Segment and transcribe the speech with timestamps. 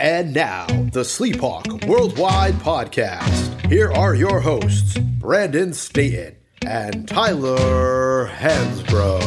[0.00, 3.66] And now, the Sleephawk Worldwide Podcast.
[3.66, 6.36] Here are your hosts, Brandon Staten
[6.66, 9.22] and Tyler Hansbrough.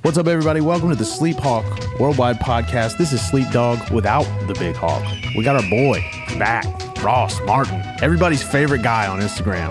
[0.00, 0.62] What's up, everybody?
[0.62, 2.96] Welcome to the Sleephawk Worldwide Podcast.
[2.96, 5.04] This is Sleep Dawg without the Big Hawk.
[5.36, 6.00] We got our boy
[6.38, 6.64] back,
[7.04, 9.70] Ross Martin, everybody's favorite guy on Instagram.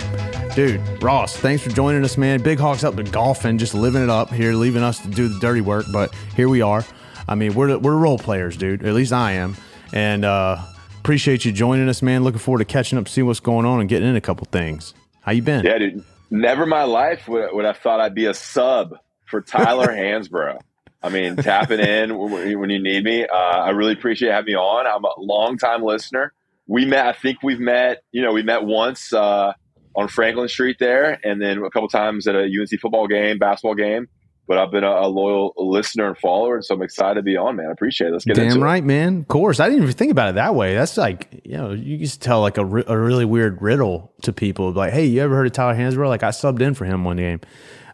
[0.53, 2.43] Dude, Ross, thanks for joining us, man.
[2.43, 5.39] Big Hawk's up to golfing, just living it up here, leaving us to do the
[5.39, 6.85] dirty work, but here we are.
[7.27, 8.85] I mean, we're we're role players, dude.
[8.85, 9.55] At least I am,
[9.93, 10.57] and uh,
[10.99, 12.23] appreciate you joining us, man.
[12.23, 14.93] Looking forward to catching up, see what's going on, and getting in a couple things.
[15.21, 15.65] How you been?
[15.65, 16.03] Yeah, dude.
[16.29, 18.95] Never in my life would, would I thought I'd be a sub
[19.25, 20.59] for Tyler Hansbrough.
[21.03, 23.25] I mean, tapping in when you need me.
[23.25, 24.85] Uh, I really appreciate having me on.
[24.85, 26.31] I'm a longtime listener.
[26.67, 27.07] We met.
[27.07, 28.03] I think we've met.
[28.11, 29.53] You know, we met once uh,
[29.95, 33.75] on Franklin Street there, and then a couple times at a UNC football game, basketball
[33.75, 34.07] game
[34.47, 37.37] but I've been a, a, loyal listener and follower, and so I'm excited to be
[37.37, 37.67] on, man.
[37.67, 38.13] I appreciate it.
[38.13, 38.85] Let's get Damn into right, it.
[38.85, 39.19] man.
[39.19, 40.73] Of course, I didn't even think about it that way.
[40.73, 44.71] That's like you know, you just tell like a, a really weird riddle to people,
[44.71, 46.07] like, "Hey, you ever heard of Tyler Hansbrough?
[46.07, 47.41] Like, I subbed in for him one game."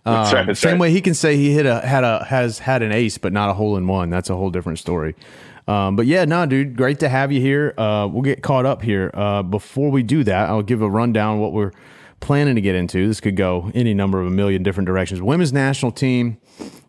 [0.08, 0.80] Um, that's right, that's same right.
[0.80, 3.50] way he can say he hit a had a has had an ace, but not
[3.50, 4.10] a hole in one.
[4.10, 5.16] That's a whole different story.
[5.68, 7.74] Um, but yeah, no, dude, great to have you here.
[7.78, 9.12] Uh, we'll get caught up here.
[9.14, 11.74] Uh, before we do that, I'll give a rundown what we're
[12.20, 13.08] planning to get into.
[13.08, 15.22] This could go any number of a million different directions.
[15.22, 16.38] Women's national team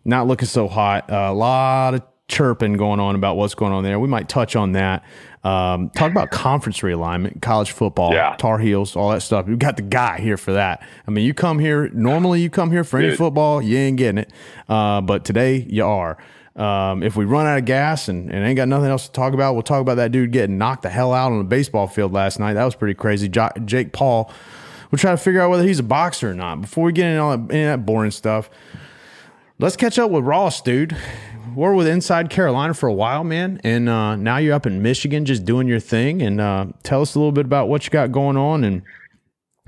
[0.05, 1.09] not looking so hot.
[1.11, 3.99] Uh, a lot of chirping going on about what's going on there.
[3.99, 5.03] We might touch on that.
[5.43, 8.35] Um, talk about conference realignment, college football, yeah.
[8.37, 9.47] Tar Heels, all that stuff.
[9.47, 10.85] We got the guy here for that.
[11.07, 12.41] I mean, you come here normally.
[12.41, 14.33] You come here for any football, you ain't getting it.
[14.67, 16.17] Uh, but today you are.
[16.55, 19.33] Um, if we run out of gas and, and ain't got nothing else to talk
[19.33, 22.11] about, we'll talk about that dude getting knocked the hell out on the baseball field
[22.11, 22.55] last night.
[22.55, 23.29] That was pretty crazy.
[23.29, 24.29] Jo- Jake Paul.
[24.91, 26.61] We'll try to figure out whether he's a boxer or not.
[26.61, 28.49] Before we get into all that, that boring stuff,
[29.59, 30.97] let's catch up with Ross, dude.
[31.55, 35.25] We're with Inside Carolina for a while, man, and uh, now you're up in Michigan,
[35.25, 36.21] just doing your thing.
[36.21, 38.81] And uh, tell us a little bit about what you got going on, and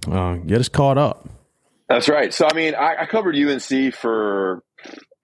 [0.07, 1.29] uh, get us caught up.
[1.89, 2.33] That's right.
[2.33, 4.63] So, I mean, I, I covered UNC for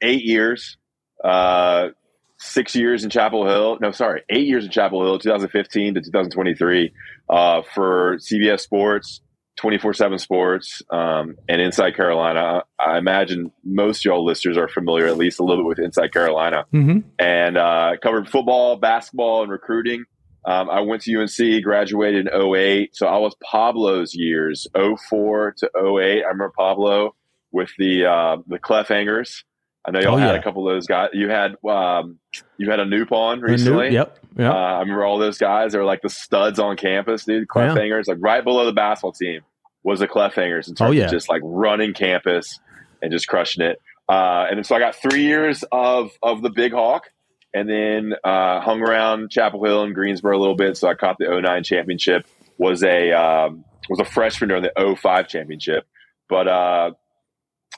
[0.02, 0.78] eight years,
[1.24, 1.90] uh,
[2.38, 3.78] six years in Chapel Hill.
[3.80, 6.94] No, sorry, eight years in Chapel Hill, 2015 to 2023,
[7.30, 9.22] uh, for CBS Sports.
[9.58, 15.18] 24 7 sports um, and inside carolina i imagine most y'all listeners are familiar at
[15.18, 17.00] least a little bit with inside carolina mm-hmm.
[17.20, 20.06] and uh, covered football basketball and recruiting
[20.46, 24.68] um, i went to unc graduated in 08 so i was pablo's years
[25.10, 27.14] 04 to 08 i remember pablo
[27.52, 29.44] with the uh, the Hangers.
[29.86, 30.40] I know y'all oh, had yeah.
[30.40, 31.10] a couple of those guys.
[31.14, 32.20] You had um,
[32.58, 33.90] you had a Noop on recently.
[33.90, 34.18] yep.
[34.38, 34.52] Yep.
[34.52, 35.72] Uh, I remember all those guys.
[35.72, 37.48] They were like the studs on campus, dude.
[37.48, 38.14] Cliffhangers, yeah.
[38.14, 39.42] like right below the basketball team
[39.84, 41.06] was the Cliffhangers in terms oh, yeah.
[41.06, 42.60] of just like running campus
[43.02, 43.82] and just crushing it.
[44.10, 47.10] Uh, and so I got three years of of the Big Hawk,
[47.54, 50.78] and then uh, hung around Chapel Hill and Greensboro a little bit.
[50.78, 52.26] So I caught the 09 championship.
[52.58, 55.86] Was a um, was a freshman during the 05 championship,
[56.30, 56.92] but uh,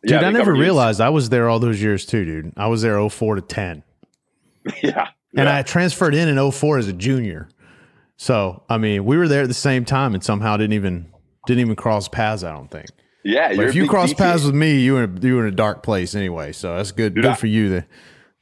[0.05, 2.53] Dude, I never realized I was there all those years too, dude.
[2.55, 3.83] I was there 04 to 10.
[4.83, 5.09] Yeah.
[5.35, 5.57] And yeah.
[5.57, 7.49] I transferred in in 04 as a junior.
[8.17, 11.11] So, I mean, we were there at the same time and somehow didn't even
[11.45, 12.87] didn't even cross paths, I don't think.
[13.23, 16.51] Yeah, if you cross paths with me, you in you in a dark place anyway.
[16.51, 17.13] So that's good.
[17.13, 17.69] Dude, good I, for you.
[17.69, 17.87] There.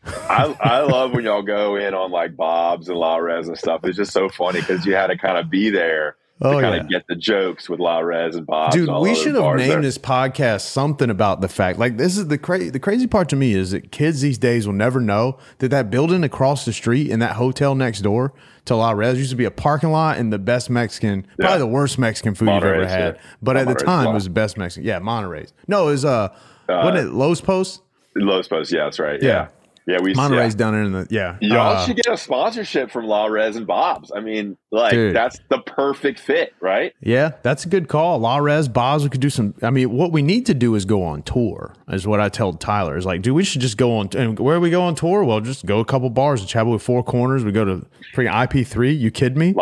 [0.05, 3.81] I, I love when y'all go in on like Bob's and La Res and stuff.
[3.83, 6.81] It's just so funny because you had to kind of be there oh, kind yeah.
[6.81, 8.71] of get the jokes with La Res and Bob.
[8.71, 9.81] Dude, we should have named there.
[9.81, 11.79] this podcast something about the fact.
[11.79, 12.69] Like this is the crazy.
[12.69, 15.89] The crazy part to me is that kids these days will never know that that
[15.89, 18.33] building across the street and that hotel next door
[18.65, 21.45] to La Res used to be a parking lot and the best Mexican, yeah.
[21.45, 23.15] probably the worst Mexican food Monterey's, you've ever had.
[23.15, 23.21] Yeah.
[23.41, 24.87] But Monterey's at the time, it was the best Mexican.
[24.87, 25.53] Yeah, Monterey's.
[25.67, 26.29] No, it was uh, uh
[26.67, 27.81] wasn't it Lowe's Post?
[28.15, 28.71] Lowe's Post.
[28.71, 29.21] Yeah, that's right.
[29.21, 29.49] yeah.
[29.87, 30.57] Yeah, we Monterey's yeah.
[30.57, 31.37] down there in the yeah.
[31.39, 34.11] Y'all uh, should get a sponsorship from La Res and Bob's.
[34.13, 35.15] I mean, like dude.
[35.15, 36.93] that's the perfect fit, right?
[36.99, 38.19] Yeah, that's a good call.
[38.19, 39.05] La Res, Bob's.
[39.05, 39.53] We could do some.
[39.63, 41.73] I mean, what we need to do is go on tour.
[41.87, 42.97] Is what I told Tyler.
[42.97, 44.09] Is like, dude, we should just go on.
[44.17, 45.23] And where we go on tour?
[45.23, 47.45] Well, just go a couple bars in Chapel with Four Corners.
[47.45, 48.91] We go to freaking IP three.
[48.91, 49.55] You kidding me?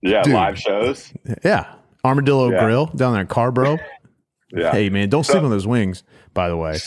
[0.00, 0.32] Yeah, dude.
[0.32, 1.12] live shows.
[1.44, 1.70] Yeah,
[2.02, 2.64] Armadillo yeah.
[2.64, 3.78] Grill down there in Carrboro.
[4.54, 4.72] yeah.
[4.72, 6.02] Hey man, don't sleep on those wings.
[6.32, 6.78] By the way.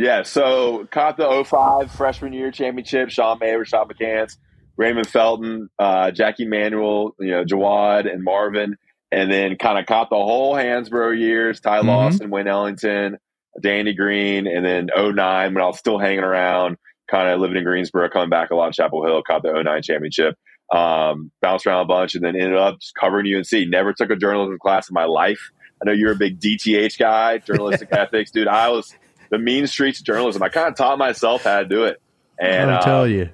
[0.00, 3.10] Yeah, so caught the 05 freshman year championship.
[3.10, 4.38] Sean May, Rashad McCants,
[4.78, 8.78] Raymond Felton, uh, Jackie Manuel, you know, Jawad and Marvin,
[9.12, 11.60] and then kind of caught the whole Hansbrough years.
[11.60, 11.88] Ty mm-hmm.
[11.88, 13.18] Lawson, Wayne Ellington,
[13.60, 16.78] Danny Green, and then 09 when I was still hanging around,
[17.10, 19.82] kind of living in Greensboro, coming back a lot of Chapel Hill, caught the 09
[19.82, 20.34] championship.
[20.74, 23.68] Um, bounced around a bunch and then ended up just covering UNC.
[23.68, 25.50] Never took a journalism class in my life.
[25.82, 28.48] I know you're a big DTH guy, journalistic ethics, dude.
[28.48, 28.94] I was
[29.30, 30.42] the mean streets of journalism.
[30.42, 32.00] I kind of taught myself how to do it.
[32.40, 33.30] And I'll uh, tell you.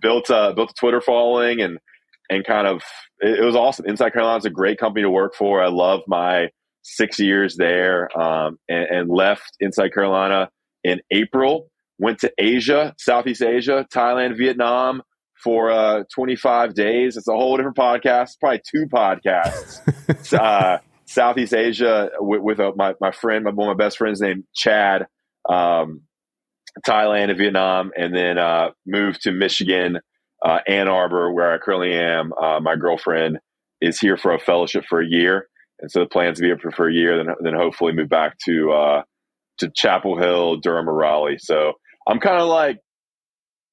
[0.00, 1.78] built a built a Twitter following and
[2.28, 2.82] and kind of
[3.20, 3.86] it, it was awesome.
[3.86, 5.62] Inside Carolina is a great company to work for.
[5.62, 6.48] I love my
[6.82, 10.50] six years there, um, and, and left Inside Carolina
[10.84, 11.70] in April.
[11.98, 15.02] Went to Asia, Southeast Asia, Thailand, Vietnam
[15.42, 17.16] for uh, 25 days.
[17.16, 20.32] It's a whole different podcast, probably two podcasts.
[20.38, 24.20] uh, Southeast Asia with, with a, my, my friend, my, one of my best friends
[24.20, 25.06] named Chad,
[25.50, 26.02] um,
[26.86, 29.98] Thailand and Vietnam, and then uh, moved to Michigan,
[30.44, 32.32] uh, Ann Arbor, where I currently am.
[32.32, 33.38] Uh, my girlfriend
[33.80, 35.48] is here for a fellowship for a year,
[35.80, 38.38] and so the plan to be here for a year, then then hopefully move back
[38.46, 39.02] to uh,
[39.58, 41.38] to Chapel Hill, Durham, or Raleigh.
[41.38, 41.72] So
[42.06, 42.78] I'm kind of like,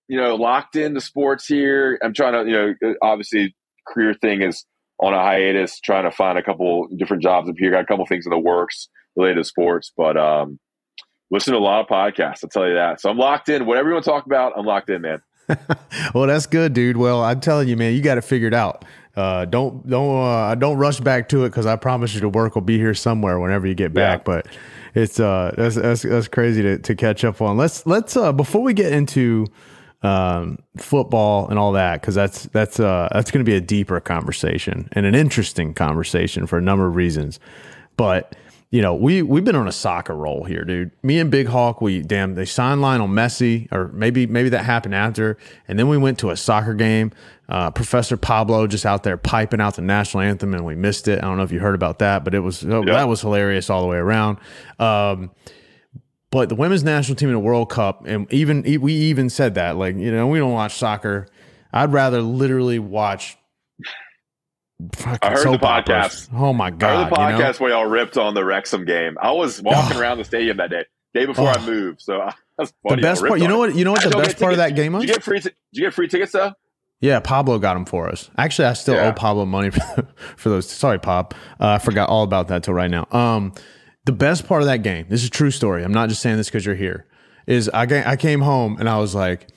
[0.07, 1.99] you know, locked into sports here.
[2.03, 3.55] I'm trying to, you know, obviously
[3.87, 4.65] career thing is
[4.99, 7.71] on a hiatus, trying to find a couple different jobs up here.
[7.71, 10.59] Got a couple things in the works related to sports, but um,
[11.31, 12.43] listen to a lot of podcasts.
[12.43, 13.01] I'll tell you that.
[13.01, 13.65] So I'm locked in.
[13.65, 15.21] Whatever you want to talk about, I'm locked in, man.
[16.13, 16.97] well, that's good, dude.
[16.97, 18.83] Well, I'm telling you, man, you got it figured out.
[19.15, 22.53] Uh, don't don't uh, don't rush back to it because I promise you the work
[22.53, 24.19] will be here somewhere whenever you get back.
[24.19, 24.23] Yeah.
[24.23, 24.47] But
[24.93, 27.57] it's uh that's that's, that's crazy to, to catch up on.
[27.57, 29.47] Let's let's uh before we get into
[30.03, 33.99] um, football and all that because that's that's uh, that's going to be a deeper
[33.99, 37.39] conversation and an interesting conversation for a number of reasons.
[37.95, 38.35] But
[38.69, 40.91] you know, we we've been on a soccer roll here, dude.
[41.01, 44.93] Me and Big Hawk, we damn they signed Lionel Messi, or maybe maybe that happened
[44.93, 45.37] after,
[45.67, 47.11] and then we went to a soccer game.
[47.47, 51.19] Uh, Professor Pablo just out there piping out the national anthem, and we missed it.
[51.19, 52.81] I don't know if you heard about that, but it was yeah.
[52.81, 54.37] that was hilarious all the way around.
[54.79, 55.31] Um,
[56.29, 59.77] but the women's national team in the World Cup, and even we even said that,
[59.77, 61.27] like you know, we don't watch soccer.
[61.71, 63.36] I'd rather literally watch.
[64.79, 66.29] I heard the podcast.
[66.33, 66.83] Oh my god!
[66.87, 67.53] I heard the podcast you know?
[67.59, 69.17] where y'all ripped on the Wrexham game.
[69.19, 70.85] I was walking around the stadium that day,
[71.15, 71.53] day before oh.
[71.53, 72.01] I moved.
[72.01, 72.97] So that's funny.
[72.97, 73.75] The best part, you know what?
[73.75, 75.01] You know what the best part of that game was?
[75.01, 75.39] Did you get free?
[75.39, 76.53] T- did you get free tickets though?
[76.99, 78.29] Yeah, Pablo got them for us.
[78.37, 79.07] Actually, I still yeah.
[79.07, 80.69] owe Pablo money for, for those.
[80.69, 81.33] Sorry, Pop.
[81.59, 83.07] Uh, I forgot all about that till right now.
[83.11, 83.53] Um,
[84.05, 85.83] the best part of that game, this is a true story.
[85.83, 87.07] I'm not just saying this because you're here.
[87.47, 89.47] Is I I came home and I was like,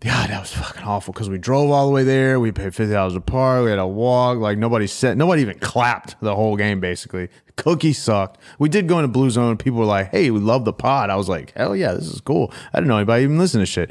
[0.00, 2.38] God, that was fucking awful because we drove all the way there.
[2.38, 3.64] We paid fifty dollars a park.
[3.64, 4.38] We had to walk.
[4.38, 6.78] Like nobody said, nobody even clapped the whole game.
[6.78, 8.40] Basically, cookie sucked.
[8.60, 9.56] We did go into Blue Zone.
[9.56, 12.20] People were like, "Hey, we love the pod." I was like, "Hell yeah, this is
[12.20, 13.90] cool." I didn't know anybody even listen to shit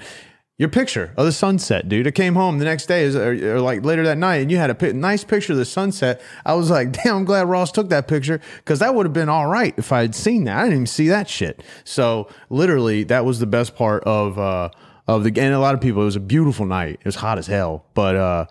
[0.58, 2.08] your picture of the sunset, dude.
[2.08, 4.72] I came home the next day, or, or like later that night, and you had
[4.72, 6.20] a nice picture of the sunset.
[6.46, 9.30] I was like, damn, I'm glad Ross took that picture because that would have been
[9.30, 10.58] all right if I had seen that.
[10.58, 11.62] I didn't even see that shit.
[11.84, 14.70] So literally, that was the best part of uh,
[15.08, 15.42] of the.
[15.42, 17.00] And a lot of people, it was a beautiful night.
[17.00, 18.46] It was hot as hell, but uh,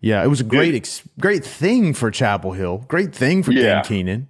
[0.00, 2.84] yeah, it was a great ex- great thing for Chapel Hill.
[2.88, 3.74] Great thing for yeah.
[3.74, 4.28] Dan Kenan.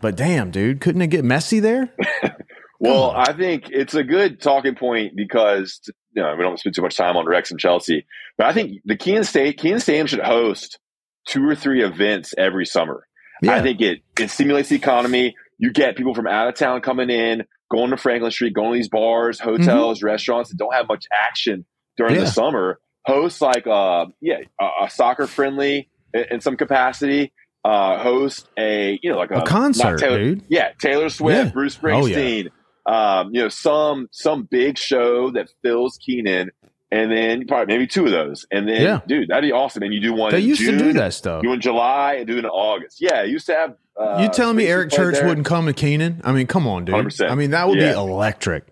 [0.00, 1.94] But damn, dude, couldn't it get messy there?
[2.80, 5.80] well, I think it's a good talking point because
[6.14, 8.04] you know, we don't spend too much time on Wrexham Chelsea,
[8.36, 10.78] but I think the Kenan State Kenan Stadium should host
[11.26, 13.06] two or three events every summer.
[13.42, 13.54] Yeah.
[13.54, 15.36] I think it it stimulates the economy.
[15.58, 18.76] You get people from out of town coming in, going to Franklin Street, going to
[18.76, 20.06] these bars, hotels, mm-hmm.
[20.06, 21.64] restaurants that don't have much action
[21.96, 22.20] during yeah.
[22.20, 22.78] the summer.
[23.04, 27.32] Host like uh yeah a, a soccer friendly in, in, some capacity.
[27.64, 30.44] Uh, host a you know like a, a concert, Taylor, dude.
[30.48, 31.52] Yeah, Taylor Swift, yeah.
[31.52, 32.48] Bruce Springsteen.
[32.48, 32.52] Oh,
[32.86, 36.50] um, you know, some some big show that fills Kenan,
[36.90, 39.00] and then probably maybe two of those, and then yeah.
[39.06, 39.82] dude, that'd be awesome.
[39.82, 40.32] And you do one.
[40.32, 41.42] They used June, to do that stuff.
[41.44, 43.00] You in July and do it in August.
[43.00, 43.74] Yeah, used to have.
[43.98, 45.26] Uh, you telling me Eric Church there.
[45.26, 46.22] wouldn't come to Kenan?
[46.24, 46.94] I mean, come on, dude.
[46.94, 47.30] 100%.
[47.30, 47.92] I mean, that would yeah.
[47.92, 48.66] be electric.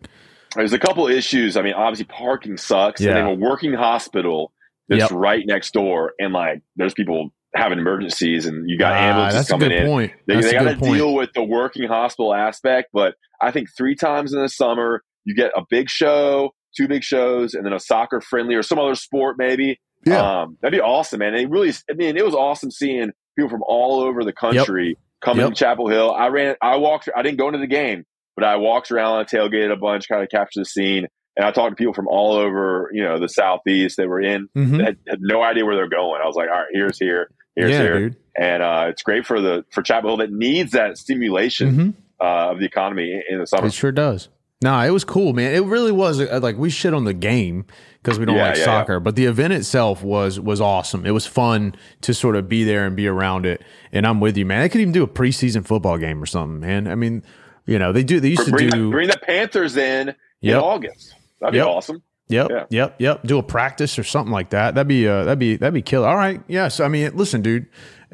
[0.54, 1.56] There's a couple issues.
[1.56, 3.08] I mean, obviously parking sucks, yeah.
[3.08, 4.52] and they have a working hospital
[4.88, 5.10] that's yep.
[5.12, 9.72] right next door, and like there's people having emergencies and you got ah, ambulances coming
[9.72, 9.86] in.
[9.86, 10.12] Point.
[10.26, 14.32] They, they got to deal with the working hospital aspect, but I think three times
[14.32, 18.20] in the summer you get a big show, two big shows, and then a soccer
[18.20, 19.80] friendly or some other sport maybe.
[20.06, 21.34] Yeah, um, that'd be awesome, man.
[21.34, 24.88] And it really, I mean, it was awesome seeing people from all over the country
[24.88, 24.96] yep.
[25.20, 25.54] Coming yep.
[25.54, 26.12] to Chapel Hill.
[26.12, 28.04] I ran, I walked, I didn't go into the game,
[28.36, 31.06] but I walked around, tailgated a bunch, kind of captured the scene.
[31.36, 34.48] And I talked to people from all over, you know, the southeast that were in,
[34.56, 34.78] mm-hmm.
[34.78, 36.20] that had, had, no idea where they're going.
[36.22, 38.16] I was like, all right, here's here, here's yeah, here, dude.
[38.36, 41.90] and uh, it's great for the for Chapel Hill that needs that stimulation mm-hmm.
[42.20, 43.68] uh, of the economy in the summer.
[43.68, 44.28] It sure does.
[44.62, 45.54] No, it was cool, man.
[45.54, 47.64] It really was uh, like we shit on the game
[48.02, 48.98] because we don't yeah, like yeah, soccer, yeah.
[48.98, 51.06] but the event itself was was awesome.
[51.06, 53.62] It was fun to sort of be there and be around it.
[53.90, 54.60] And I'm with you, man.
[54.60, 56.88] They could even do a preseason football game or something, man.
[56.88, 57.22] I mean,
[57.64, 58.20] you know, they do.
[58.20, 60.16] They used bring to do the, bring the Panthers in yep.
[60.42, 61.14] in August.
[61.40, 61.64] That'd yep.
[61.64, 62.02] be awesome.
[62.28, 63.22] Yep, yep, yep.
[63.24, 64.74] Do a practice or something like that.
[64.74, 66.06] That'd be uh, that'd be that'd be killer.
[66.06, 66.80] All right, yes.
[66.80, 67.66] I mean, listen, dude.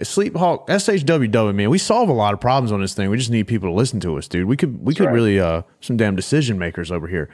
[0.03, 3.09] Sleep Hawk SHWW man, we solve a lot of problems on this thing.
[3.09, 4.47] We just need people to listen to us, dude.
[4.47, 5.15] We could we That's could right.
[5.15, 7.31] really uh some damn decision makers over here.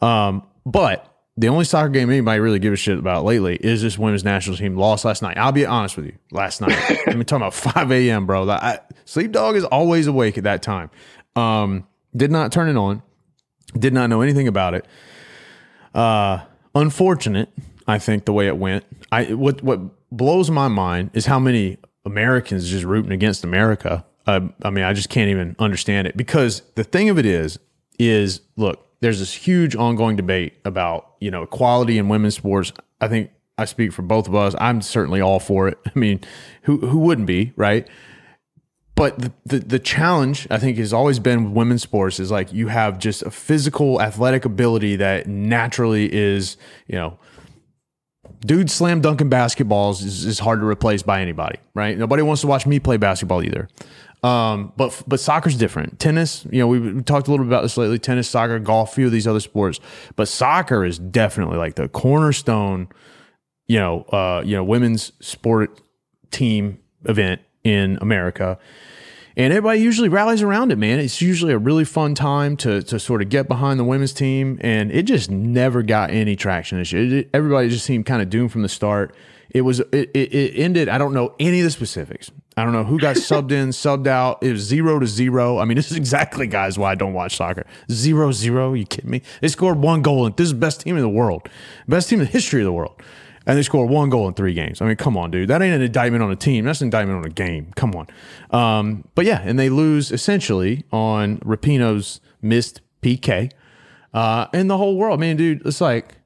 [0.00, 3.98] Um, but the only soccer game anybody really give a shit about lately is this
[3.98, 5.36] women's national team lost last night.
[5.36, 6.12] I'll be honest with you.
[6.30, 6.72] Last night,
[7.08, 8.48] I'm talking about 5 a.m., bro.
[8.48, 10.90] I, sleep dawg is always awake at that time.
[11.34, 13.02] Um, did not turn it on.
[13.76, 14.86] Did not know anything about it.
[15.92, 16.44] Uh,
[16.74, 17.48] unfortunate,
[17.88, 18.84] I think the way it went.
[19.10, 19.80] I what what
[20.12, 24.04] blows my mind is how many Americans just rooting against America.
[24.26, 27.58] I mean, I just can't even understand it because the thing of it is,
[27.98, 32.72] is look, there's this huge ongoing debate about you know equality in women's sports.
[33.00, 34.54] I think I speak for both of us.
[34.58, 35.78] I'm certainly all for it.
[35.86, 36.20] I mean,
[36.62, 37.86] who who wouldn't be, right?
[38.96, 42.52] But the, the, the challenge I think has always been with women's sports is like
[42.52, 46.56] you have just a physical athletic ability that naturally is
[46.86, 47.18] you know
[48.40, 51.96] dude slam dunking basketballs is, is hard to replace by anybody, right?
[51.96, 53.68] Nobody wants to watch me play basketball either.
[54.22, 55.98] Um, but but soccer's different.
[55.98, 57.98] Tennis, you know, we, talked a little bit about this lately.
[57.98, 59.80] Tennis, soccer, golf, few of these other sports,
[60.16, 62.88] but soccer is definitely like the cornerstone.
[63.66, 65.78] You know, uh, you know, women's sport
[66.30, 68.58] team event in America,
[69.36, 70.78] and everybody usually rallies around it.
[70.78, 74.12] Man, it's usually a really fun time to to sort of get behind the women's
[74.12, 77.20] team, and it just never got any traction this year.
[77.20, 79.14] It, everybody just seemed kind of doomed from the start.
[79.50, 80.88] It was it, it ended.
[80.88, 82.30] I don't know any of the specifics.
[82.56, 84.42] I don't know who got subbed in, subbed out.
[84.42, 85.58] It was zero to zero.
[85.58, 87.64] I mean, this is exactly, guys, why I don't watch soccer.
[87.90, 88.74] Zero zero.
[88.74, 89.22] You kidding me?
[89.40, 91.48] They scored one goal, and this is the best team in the world,
[91.88, 93.00] best team in the history of the world,
[93.46, 94.80] and they scored one goal in three games.
[94.80, 95.48] I mean, come on, dude.
[95.48, 96.64] That ain't an indictment on a team.
[96.64, 97.72] That's an indictment on a game.
[97.76, 98.06] Come on.
[98.50, 103.50] Um, but yeah, and they lose essentially on Rapinoe's missed PK,
[104.12, 105.18] uh, and the whole world.
[105.18, 106.16] I mean, dude, it's like.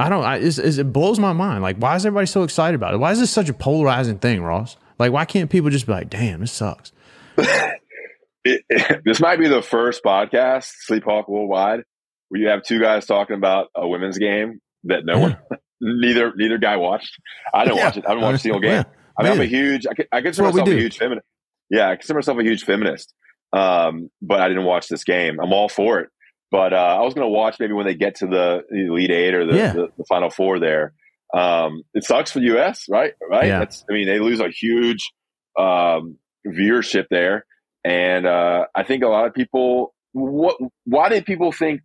[0.00, 0.22] I don't.
[0.22, 1.60] I, it's, it's, it blows my mind.
[1.60, 2.98] Like, why is everybody so excited about it?
[2.98, 4.76] Why is this such a polarizing thing, Ross?
[4.96, 6.92] Like, why can't people just be like, damn, this sucks?
[7.36, 11.82] it, it, this might be the first podcast, Sleep Hawk Worldwide,
[12.28, 15.20] where you have two guys talking about a women's game that no yeah.
[15.20, 15.38] one,
[15.80, 17.18] neither neither guy watched.
[17.52, 17.84] I didn't yeah.
[17.84, 18.04] watch it.
[18.06, 18.70] I didn't watch the whole game.
[18.72, 18.84] Yeah.
[19.18, 19.86] I mean, I'm a huge.
[19.86, 21.26] I, I consider myself a huge feminist.
[21.70, 23.12] Yeah, I consider myself a huge feminist.
[23.52, 25.40] Um, but I didn't watch this game.
[25.40, 26.10] I'm all for it.
[26.50, 29.34] But uh, I was going to watch maybe when they get to the Elite Eight
[29.34, 30.94] or the, the, the Final Four there.
[31.34, 33.12] Um, it sucks for the US, right?
[33.28, 33.48] Right.
[33.48, 33.58] Yeah.
[33.58, 35.12] That's, I mean, they lose a huge
[35.58, 36.16] um,
[36.46, 37.44] viewership there,
[37.84, 39.94] and uh, I think a lot of people.
[40.12, 40.56] What?
[40.84, 41.82] Why did people think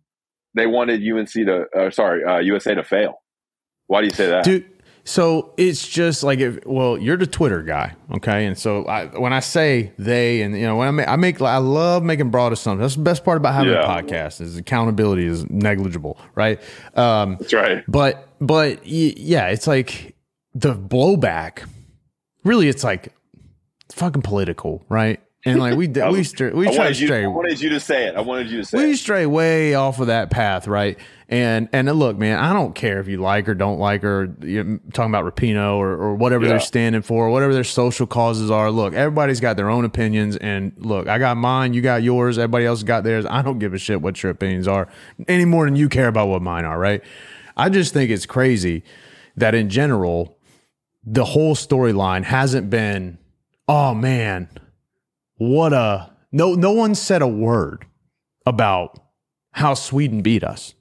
[0.54, 1.66] they wanted UNC to?
[1.76, 3.22] Uh, sorry, uh, USA to fail?
[3.86, 4.70] Why do you say that, dude?
[5.06, 8.46] So it's just like if well, you're the Twitter guy, okay?
[8.46, 11.42] And so I, when I say they, and you know, when I make, I make,
[11.42, 12.80] I love making broad assumptions.
[12.80, 13.82] That's the best part about having yeah.
[13.82, 16.58] a podcast is accountability is negligible, right?
[16.94, 17.84] Um, That's right.
[17.86, 20.16] But but yeah, it's like
[20.54, 21.68] the blowback.
[22.44, 23.12] Really, it's like
[23.92, 25.20] fucking political, right?
[25.46, 27.24] And like we we stray, we try to stray.
[27.24, 28.16] I wanted you to say it.
[28.16, 28.78] I wanted you to say.
[28.78, 28.96] We it.
[28.96, 30.98] stray way off of that path, right?
[31.28, 34.34] And and uh, look, man, I don't care if you like or don't like her.
[34.40, 36.52] You're talking about Rapinoe or, or whatever yeah.
[36.52, 38.70] they're standing for, or whatever their social causes are.
[38.70, 42.64] Look, everybody's got their own opinions, and look, I got mine, you got yours, everybody
[42.64, 43.26] else got theirs.
[43.28, 44.88] I don't give a shit what your opinions are
[45.28, 47.02] any more than you care about what mine are, right?
[47.54, 48.82] I just think it's crazy
[49.36, 50.38] that in general,
[51.04, 53.18] the whole storyline hasn't been,
[53.68, 54.48] oh man
[55.48, 57.86] what a no no one said a word
[58.46, 58.98] about
[59.52, 60.74] how Sweden beat us.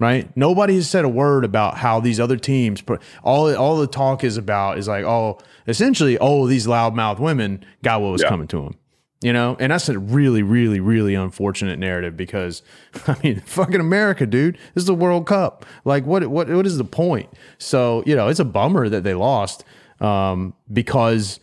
[0.00, 0.34] Right?
[0.36, 2.82] Nobody has said a word about how these other teams
[3.22, 8.00] all all the talk is about is like, oh, essentially, oh, these loudmouth women got
[8.00, 8.28] what was yeah.
[8.28, 8.74] coming to them.
[9.22, 12.62] You know, and that's a really, really, really unfortunate narrative because
[13.06, 14.56] I mean, fucking America, dude.
[14.74, 15.64] This is the World Cup.
[15.84, 17.28] Like, what, what, what is the point?
[17.58, 19.62] So, you know, it's a bummer that they lost
[20.00, 21.38] um, because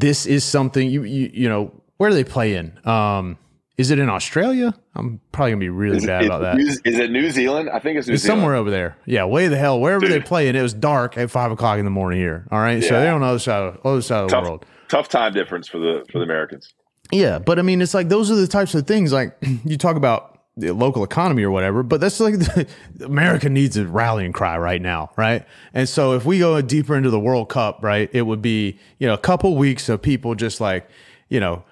[0.00, 2.78] this is something you you you know where do they play in?
[2.86, 3.38] Um,
[3.76, 4.72] is it in Australia?
[4.94, 6.58] I'm probably gonna be really is bad it, about that.
[6.60, 7.68] Is it New Zealand?
[7.70, 8.40] I think it's New it's Zealand.
[8.40, 8.96] somewhere over there.
[9.04, 10.12] Yeah, way the hell wherever Dude.
[10.12, 12.46] they play, and it was dark at five o'clock in the morning here.
[12.52, 12.88] All right, yeah.
[12.88, 14.66] so they're on the other side of other side of tough, the world.
[14.88, 16.72] Tough time difference for the for the Americans.
[17.10, 19.96] Yeah, but I mean, it's like those are the types of things like you talk
[19.96, 22.68] about the local economy or whatever, but that's like the,
[23.04, 25.44] America needs a rallying cry right now, right?
[25.72, 29.08] And so if we go deeper into the World Cup, right, it would be you
[29.08, 30.88] know a couple weeks of people just like
[31.28, 31.64] you know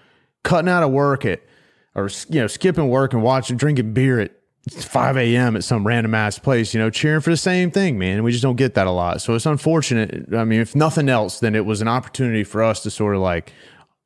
[0.43, 1.43] cutting out of work at
[1.95, 4.33] or you know skipping work and watching drinking beer at
[4.71, 5.57] 5 a.m.
[5.57, 8.23] at some random ass place, you know, cheering for the same thing, man.
[8.23, 9.21] We just don't get that a lot.
[9.21, 10.33] So it's unfortunate.
[10.33, 13.23] I mean, if nothing else, then it was an opportunity for us to sort of
[13.23, 13.53] like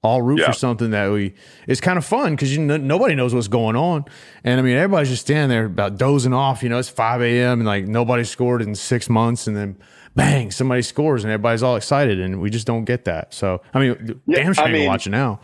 [0.02, 0.46] all root yeah.
[0.46, 1.34] for something that we
[1.66, 4.04] it's kind of fun because you know, nobody knows what's going on
[4.44, 7.60] and i mean everybody's just standing there about dozing off you know it's 5 a.m
[7.60, 9.76] and like nobody scored in six months and then
[10.14, 13.80] bang somebody scores and everybody's all excited and we just don't get that so i
[13.80, 15.40] mean yeah, damn shame I mean, watching now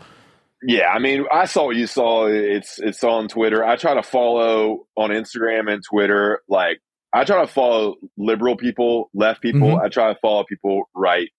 [0.65, 4.03] yeah i mean i saw what you saw it's it's on twitter i try to
[4.03, 6.79] follow on instagram and twitter like
[7.13, 9.67] I try to follow liberal people, left people.
[9.67, 9.85] Mm-hmm.
[9.85, 11.29] I try to follow people right,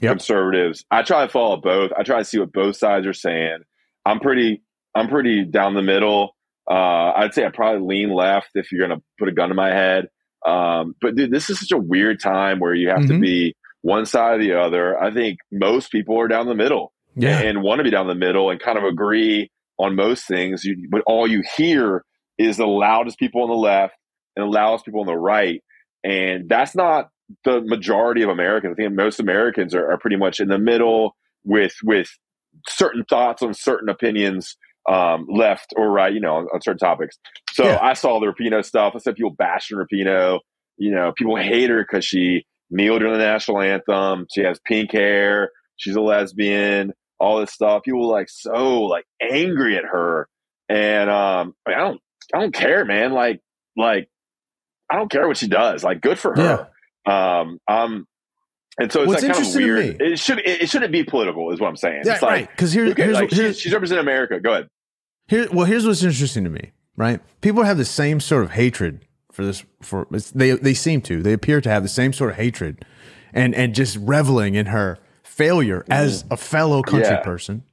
[0.00, 0.12] yep.
[0.12, 0.84] conservatives.
[0.92, 1.90] I try to follow both.
[1.98, 3.58] I try to see what both sides are saying.
[4.06, 4.62] I'm pretty
[4.94, 6.36] I'm pretty down the middle.
[6.70, 9.70] Uh, I'd say I probably lean left if you're gonna put a gun to my
[9.70, 10.06] head.
[10.46, 13.14] Um, but dude, this is such a weird time where you have mm-hmm.
[13.14, 15.02] to be one side or the other.
[15.02, 18.06] I think most people are down the middle, yeah, and, and want to be down
[18.06, 20.64] the middle and kind of agree on most things.
[20.64, 22.04] You, but all you hear
[22.38, 23.94] is the loudest people on the left
[24.36, 25.62] and the loudest people on the right,
[26.02, 27.08] and that's not
[27.44, 28.74] the majority of Americans.
[28.78, 32.08] I think most Americans are, are pretty much in the middle with with
[32.68, 34.56] certain thoughts on certain opinions
[34.88, 37.18] um, left or right, you know, on, on certain topics.
[37.52, 37.78] So yeah.
[37.80, 38.92] I saw the Rapinoe stuff.
[38.94, 40.40] I said people bashing Rapinoe.
[40.76, 44.26] You know, people hate her because she kneeled during the national anthem.
[44.34, 45.50] She has pink hair.
[45.76, 46.92] She's a lesbian.
[47.18, 47.82] All this stuff.
[47.84, 50.28] People like so like angry at her,
[50.68, 52.00] and um, I, mean, I don't,
[52.34, 53.12] I don't care, man.
[53.12, 53.40] Like,
[53.76, 54.08] like,
[54.90, 55.84] I don't care what she does.
[55.84, 56.68] Like, good for her.
[57.06, 57.40] Yeah.
[57.40, 58.06] Um, um,
[58.78, 60.02] and so it's What's like kind of weird.
[60.02, 62.02] It should it, shouldn't be political, is what I'm saying.
[62.04, 62.50] Yeah, it's like, right.
[62.50, 64.40] Because here, okay, here's, like, here's, she's representing America.
[64.40, 64.68] Go ahead.
[65.28, 67.20] Here, well, here's what's interesting to me, right?
[67.40, 69.64] People have the same sort of hatred for this.
[69.80, 71.22] For they, they seem to.
[71.22, 72.84] They appear to have the same sort of hatred,
[73.32, 74.98] and and just reveling in her
[75.36, 76.32] failure as mm.
[76.32, 77.20] a fellow country yeah.
[77.20, 77.62] person.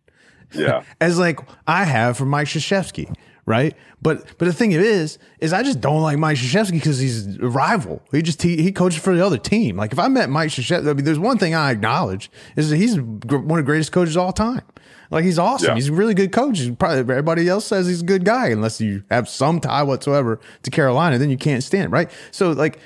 [0.53, 3.15] Yeah, as like I have for Mike Krzyzewski,
[3.45, 3.73] right?
[4.01, 7.47] But but the thing is, is I just don't like Mike Krzyzewski because he's a
[7.47, 8.01] rival.
[8.11, 9.77] He just he, he coaches for the other team.
[9.77, 12.75] Like if I met Mike Krzyzewski, I mean, there's one thing I acknowledge is that
[12.75, 14.63] he's one of the greatest coaches of all time.
[15.09, 15.69] Like he's awesome.
[15.69, 15.75] Yeah.
[15.75, 16.59] He's a really good coach.
[16.59, 20.41] He's probably everybody else says he's a good guy, unless you have some tie whatsoever
[20.63, 22.11] to Carolina, then you can't stand right.
[22.31, 22.79] So like,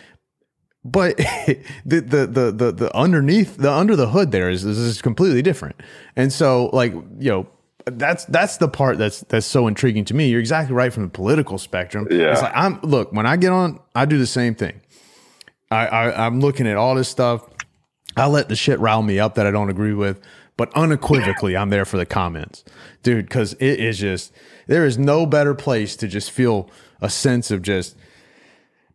[0.85, 1.17] but
[1.85, 5.75] the, the the the the underneath the under the hood there is is completely different.
[6.15, 7.47] And so like you know
[7.85, 10.29] that's that's the part that's that's so intriguing to me.
[10.29, 12.07] You're exactly right from the political spectrum.
[12.09, 12.31] Yeah.
[12.31, 14.79] It's like I'm look when I get on, I do the same thing.
[15.69, 17.49] I, I I'm looking at all this stuff.
[18.15, 20.21] I let the shit rile me up that I don't agree with
[20.57, 22.63] but unequivocally, I'm there for the comments,
[23.03, 24.31] dude, because it is just,
[24.67, 26.69] there is no better place to just feel
[27.01, 27.97] a sense of just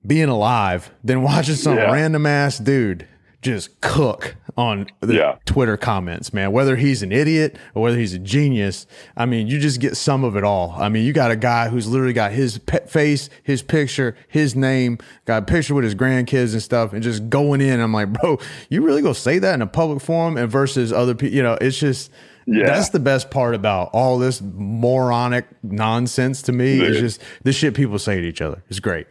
[0.06, 1.92] being alive than watching some yeah.
[1.92, 3.06] random ass dude
[3.42, 5.36] just cook on the yeah.
[5.46, 6.52] Twitter comments, man.
[6.52, 8.86] Whether he's an idiot or whether he's a genius,
[9.16, 10.74] I mean, you just get some of it all.
[10.78, 14.98] I mean, you got a guy who's literally got his face, his picture, his name,
[15.24, 17.80] got a picture with his grandkids and stuff, and just going in.
[17.80, 21.14] I'm like, bro, you really gonna say that in a public forum and versus other
[21.14, 21.34] people?
[21.34, 22.10] You know, it's just.
[22.46, 22.66] Yeah.
[22.66, 26.78] That's the best part about all this moronic nonsense to me.
[26.78, 26.96] Dude.
[26.96, 28.64] Is just the shit people say to each other.
[28.68, 29.06] It's great.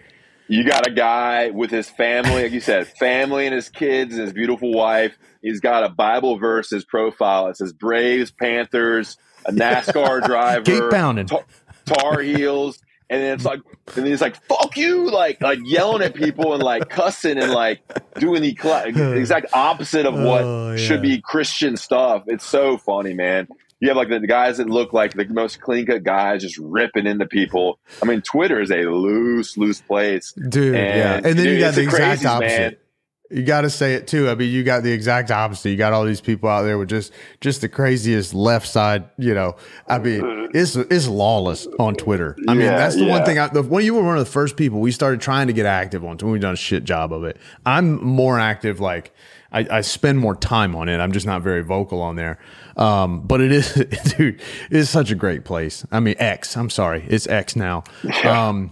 [0.49, 4.23] You got a guy with his family, like you said, family and his kids and
[4.23, 5.15] his beautiful wife.
[5.43, 7.47] He's got a Bible verse his profile.
[7.49, 11.45] It says Braves, Panthers, a NASCAR driver, gate pounding, tar,
[11.85, 12.79] tar heels,
[13.12, 13.59] and then it's like,
[13.95, 17.51] and then he's like, "Fuck you!" Like, like yelling at people and like cussing and
[17.51, 17.81] like
[18.15, 18.57] doing the
[19.15, 20.77] exact opposite of what oh, yeah.
[20.77, 22.23] should be Christian stuff.
[22.25, 23.47] It's so funny, man
[23.80, 27.08] you have like the, guys that look like the most clean cut guys just ripping
[27.08, 27.80] into people.
[28.02, 30.76] I mean, Twitter is a loose, loose place, dude.
[30.76, 32.58] And, yeah, and then dude, you got the exact opposite.
[32.58, 32.76] Man.
[33.32, 34.28] You got to say it too.
[34.28, 35.70] I mean, you got the exact opposite.
[35.70, 39.08] You got all these people out there with just just the craziest left side.
[39.20, 39.56] You know,
[39.88, 42.36] I mean, it's it's lawless on Twitter.
[42.48, 43.12] I mean, that's the yeah.
[43.12, 43.38] one thing.
[43.38, 45.68] I, the, when you were one of the first people, we started trying to get
[45.68, 46.18] active on.
[46.18, 46.32] Twitter.
[46.32, 47.38] We've done a shit job of it.
[47.68, 48.80] I'm more active.
[48.80, 49.13] Like
[49.52, 50.98] I, I spend more time on it.
[50.98, 52.39] I'm just not very vocal on there.
[52.80, 53.74] Um, but it is,
[54.18, 55.86] dude, it's such a great place.
[55.92, 56.56] I mean, X.
[56.56, 57.84] I'm sorry, it's X now.
[58.24, 58.72] Um,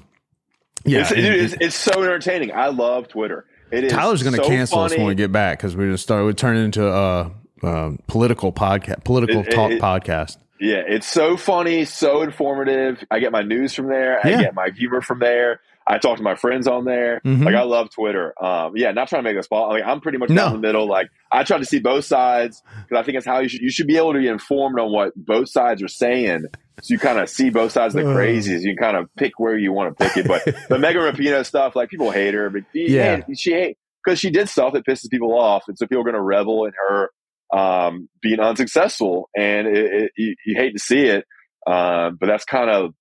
[0.85, 2.53] yeah, it's, it, it's, it's, so entertaining.
[2.53, 3.45] I love Twitter.
[3.69, 3.91] It is.
[3.91, 4.93] Tyler's going to so cancel funny.
[4.93, 6.25] us when we get back because we're going to start.
[6.25, 7.31] We turn it into a,
[7.63, 10.37] a political podcast, political it, talk podcast.
[10.59, 13.03] Yeah, it's so funny, so informative.
[13.11, 14.25] I get my news from there.
[14.25, 15.59] I get my humor from there.
[15.89, 17.21] I talk to my friends on there.
[17.25, 17.43] Mm-hmm.
[17.43, 18.33] Like I love Twitter.
[18.43, 19.69] Um, yeah, not trying to make a spot.
[19.69, 20.43] Like I'm pretty much no.
[20.43, 20.85] down the middle.
[20.85, 23.61] Like I try to see both sides because I think it's how you should.
[23.61, 26.45] You should be able to be informed on what both sides are saying,
[26.81, 28.63] so you kind of see both sides of the crazies.
[28.63, 30.27] You kind of pick where you want to pick it.
[30.27, 34.29] But the Megan Rapinoe stuff, like people hate her, but yeah, she hate because she
[34.29, 37.11] did stuff that pisses people off, and so people are going to revel in her
[37.57, 41.23] um, being unsuccessful, and it, it, you, you, hate to see it.
[41.65, 42.93] Um, but that's kind of,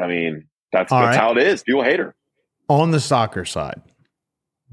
[0.00, 1.16] I mean, that's, that's right.
[1.16, 1.62] how it is.
[1.62, 2.14] People hate her
[2.72, 3.82] on the soccer side,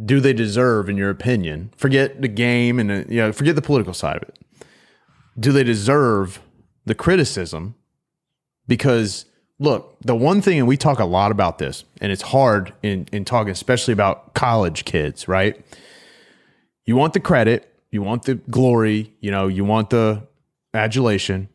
[0.04, 3.62] do they deserve, in your opinion, forget the game and uh, you know, forget the
[3.62, 4.40] political side of it.
[5.38, 6.42] Do they deserve
[6.86, 7.76] the criticism?
[8.68, 9.26] Because
[9.60, 13.08] look, the one thing, and we talk a lot about this, and it's hard in
[13.12, 15.62] in talking, especially about college kids, right?
[16.86, 20.24] You want the credit, you want the glory, you know, you want the
[20.74, 21.50] adulation.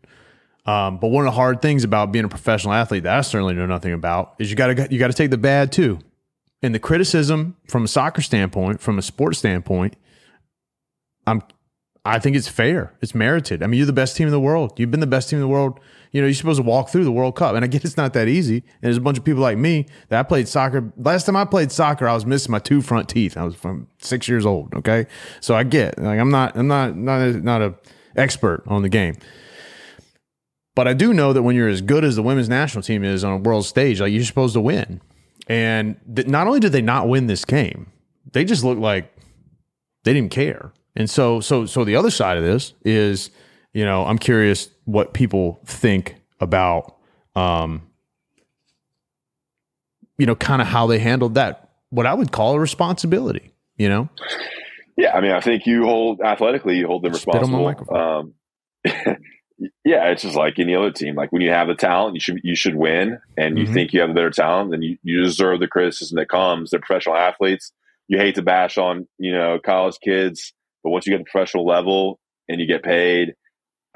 [0.66, 3.54] Um, but one of the hard things about being a professional athlete that I certainly
[3.54, 5.98] know nothing about is you got to you got to take the bad too
[6.64, 9.96] And the criticism from a soccer standpoint, from a sports standpoint,
[11.26, 11.42] I'm
[12.06, 12.94] I think it's fair.
[13.02, 13.62] It's merited.
[13.62, 14.72] I mean, you're the best team in the world.
[14.78, 15.78] You've been the best team in the world.
[16.10, 17.54] You know, you're supposed to walk through the World Cup.
[17.54, 18.56] And I get it's not that easy.
[18.56, 20.90] And there's a bunch of people like me that I played soccer.
[20.96, 23.36] Last time I played soccer, I was missing my two front teeth.
[23.36, 24.72] I was from six years old.
[24.74, 25.06] Okay.
[25.40, 27.74] So I get like I'm not I'm not not not a
[28.16, 29.16] expert on the game.
[30.74, 33.22] But I do know that when you're as good as the women's national team is
[33.22, 35.02] on a world stage, like you're supposed to win.
[35.46, 37.92] And th- not only did they not win this game,
[38.32, 39.12] they just looked like
[40.04, 40.72] they didn't care.
[40.96, 43.30] And so, so, so the other side of this is,
[43.72, 46.96] you know, I'm curious what people think about,
[47.34, 47.82] um,
[50.18, 53.88] you know, kind of how they handled that, what I would call a responsibility, you
[53.88, 54.08] know?
[54.96, 55.16] Yeah.
[55.16, 57.66] I mean, I think you hold athletically, you hold them responsible.
[57.94, 58.34] Um,
[59.84, 61.14] yeah, it's just like any other team.
[61.14, 63.74] Like when you have the talent, you should you should win, and you mm-hmm.
[63.74, 66.70] think you have the better talent, then you, you deserve the criticism that comes.
[66.70, 67.72] They're professional athletes.
[68.08, 70.52] You hate to bash on you know college kids
[70.84, 73.34] but once you get to professional level and you get paid,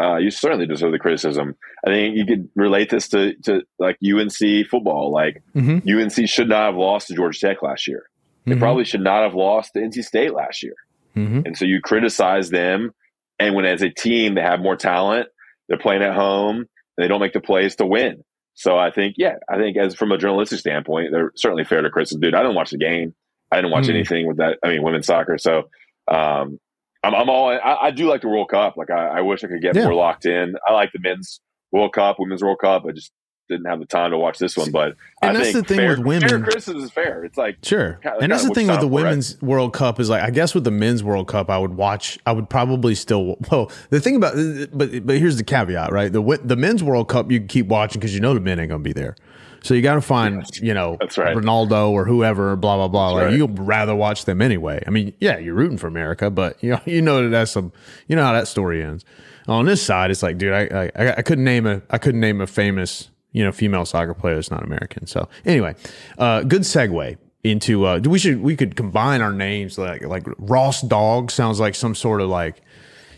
[0.02, 1.54] uh, you certainly deserve the criticism.
[1.86, 5.12] I think you could relate this to, to like UNC football.
[5.12, 5.86] Like mm-hmm.
[5.86, 8.08] UNC should not have lost to Georgia Tech last year.
[8.46, 8.60] They mm-hmm.
[8.60, 10.74] probably should not have lost to NC State last year.
[11.14, 11.42] Mm-hmm.
[11.44, 12.92] And so you criticize them.
[13.38, 15.28] And when as a team they have more talent,
[15.68, 18.24] they're playing at home and they don't make the plays to win.
[18.54, 21.90] So I think, yeah, I think as from a journalistic standpoint, they're certainly fair to
[21.90, 22.10] Chris.
[22.10, 23.14] Dude, I didn't watch the game.
[23.52, 23.90] I didn't watch mm.
[23.90, 24.58] anything with that.
[24.64, 25.38] I mean, women's soccer.
[25.38, 25.68] So
[26.08, 26.58] um,
[27.04, 27.50] I'm, I'm all.
[27.50, 28.76] I, I, do like the World Cup.
[28.76, 29.84] Like I, I wish I could get yeah.
[29.84, 30.56] more locked in.
[30.66, 32.84] I like the men's World Cup, women's World Cup.
[32.86, 33.12] I just
[33.48, 34.70] didn't have the time to watch this one.
[34.70, 36.28] But and I that's the thing fair, with women.
[36.28, 37.24] Fair criticism is fair.
[37.24, 39.42] It's like sure, kind of, and that's the thing with the women's right.
[39.42, 42.18] World Cup is like I guess with the men's World Cup, I would watch.
[42.26, 43.36] I would probably still.
[43.50, 44.34] Well, the thing about
[44.72, 46.12] but but here's the caveat, right?
[46.12, 48.68] The the men's World Cup you can keep watching because you know the men ain't
[48.68, 49.16] gonna be there.
[49.62, 50.60] So you got to find, yes.
[50.60, 51.36] you know, That's right.
[51.36, 53.08] Ronaldo or whoever, blah blah blah.
[53.08, 53.36] That's like right.
[53.36, 54.82] you'd rather watch them anyway.
[54.86, 57.72] I mean, yeah, you're rooting for America, but you know, you know that that's some,
[58.06, 59.04] you know how that story ends.
[59.46, 62.40] On this side, it's like, dude, I, I I couldn't name a I couldn't name
[62.40, 63.08] a famous
[63.38, 65.06] you know female soccer player that's not American.
[65.06, 65.76] So anyway,
[66.18, 70.82] uh, good segue into uh, we should we could combine our names like like Ross
[70.82, 72.60] Dog sounds like some sort of like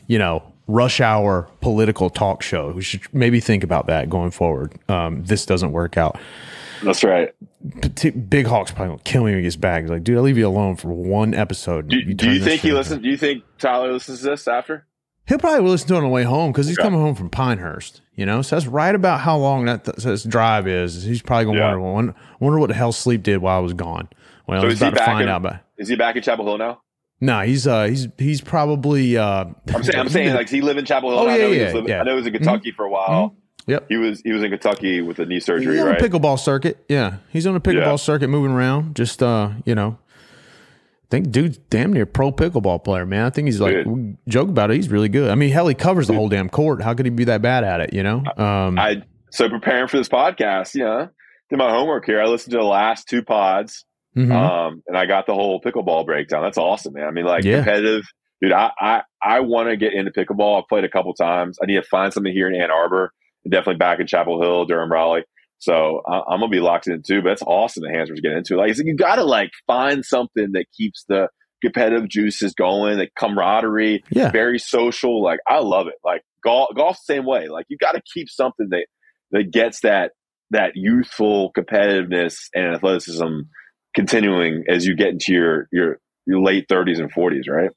[0.08, 2.70] you know rush hour political talk show.
[2.72, 4.74] We should maybe think about that going forward.
[4.90, 6.20] Um, this doesn't work out.
[6.82, 7.34] That's right.
[8.28, 9.84] Big Hawk's probably gonna kill me when he gets back.
[9.84, 11.88] He's like, dude, I'll leave you alone for one episode.
[11.88, 13.02] Do you, do you think he listens?
[13.02, 14.86] Do you think Tyler listens to this after?
[15.30, 18.00] He'll probably listen to it on the way home because he's coming home from Pinehurst.
[18.16, 21.04] You know, so that's right about how long that th- drive is.
[21.04, 21.76] He's probably gonna yeah.
[21.76, 24.08] wonder, wonder what the hell sleep did while I was gone.
[24.48, 25.42] Well, so I was about to find in, out.
[25.42, 26.80] But is he back in Chapel Hill now?
[27.20, 30.84] No, he's uh he's he's probably uh I'm saying I'm saying like he live in
[30.84, 31.20] Chapel Hill.
[31.20, 32.00] Oh, yeah, I know yeah, living, yeah.
[32.00, 32.76] I know he was in Kentucky mm-hmm.
[32.76, 33.28] for a while.
[33.28, 33.70] Mm-hmm.
[33.70, 33.86] Yep.
[33.88, 36.02] He was he was in Kentucky with a knee surgery, he's on right?
[36.02, 36.84] a pickleball circuit.
[36.88, 37.18] Yeah.
[37.30, 37.96] He's on a pickleball yeah.
[37.96, 38.96] circuit moving around.
[38.96, 39.96] Just uh, you know.
[41.10, 43.24] I think dude's damn near pro pickleball player, man.
[43.24, 43.84] I think he's like
[44.28, 44.76] joke about it.
[44.76, 45.30] He's really good.
[45.30, 46.82] I mean, hell, he covers the whole damn court.
[46.82, 47.92] How could he be that bad at it?
[47.92, 48.22] You know.
[48.36, 51.06] Um, I so preparing for this podcast, yeah,
[51.50, 52.20] did my homework here.
[52.20, 53.84] I listened to the last two pods
[54.16, 54.32] Mm-hmm.
[54.32, 56.42] Um, and I got the whole pickleball breakdown.
[56.42, 57.04] That's awesome, man.
[57.04, 57.56] I mean, like yeah.
[57.56, 58.02] competitive,
[58.42, 58.52] dude.
[58.52, 60.58] I I, I want to get into pickleball.
[60.58, 61.58] I've played a couple times.
[61.62, 63.12] I need to find something here in Ann Arbor,
[63.48, 65.24] definitely back in Chapel Hill, Durham, Raleigh.
[65.60, 67.22] So I, am gonna be locked in too.
[67.22, 68.54] But it's awesome that Hansbrough's getting into.
[68.54, 68.56] It.
[68.56, 71.28] Like you got to like find something that keeps the
[71.62, 74.30] competitive juices going, the camaraderie, yeah.
[74.30, 75.22] very social.
[75.22, 75.94] Like I love it.
[76.02, 77.48] Like golf, golf same way.
[77.48, 78.86] Like you got to keep something that
[79.32, 80.12] that gets that
[80.50, 83.40] that youthful competitiveness and athleticism
[83.94, 87.70] continuing as you get into your your, your late 30s and 40s, right?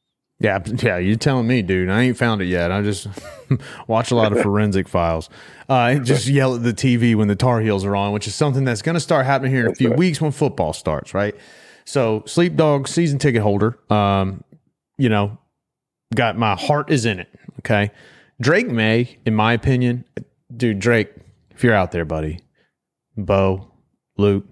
[0.44, 1.88] Yeah, yeah, you're telling me, dude.
[1.88, 2.70] I ain't found it yet.
[2.70, 3.08] I just
[3.88, 5.30] watch a lot of forensic files.
[5.70, 8.66] Uh, just yell at the TV when the Tar Heels are on, which is something
[8.66, 9.98] that's going to start happening here in a few right.
[9.98, 11.34] weeks when football starts, right?
[11.86, 14.44] So, Sleep Dawg season ticket holder, um,
[14.98, 15.38] you know,
[16.14, 17.30] got my heart is in it.
[17.60, 17.92] Okay,
[18.42, 20.04] Drake Maye, in my opinion,
[20.56, 21.10] dude, Drake,
[21.52, 22.42] if you're out there, buddy,
[23.16, 23.72] Bo,
[24.18, 24.46] Luke,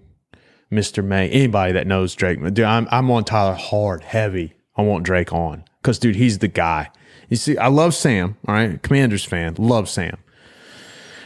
[0.72, 1.04] Mr.
[1.04, 2.42] Maye, anybody that knows Drake.
[2.42, 4.54] Dude, I'm, I'm on Tyler hard, heavy.
[4.74, 6.90] I want Drake on because, dude, he's the guy.
[7.28, 8.36] You see, I love Sam.
[8.46, 10.18] All right, Commanders fan, love Sam.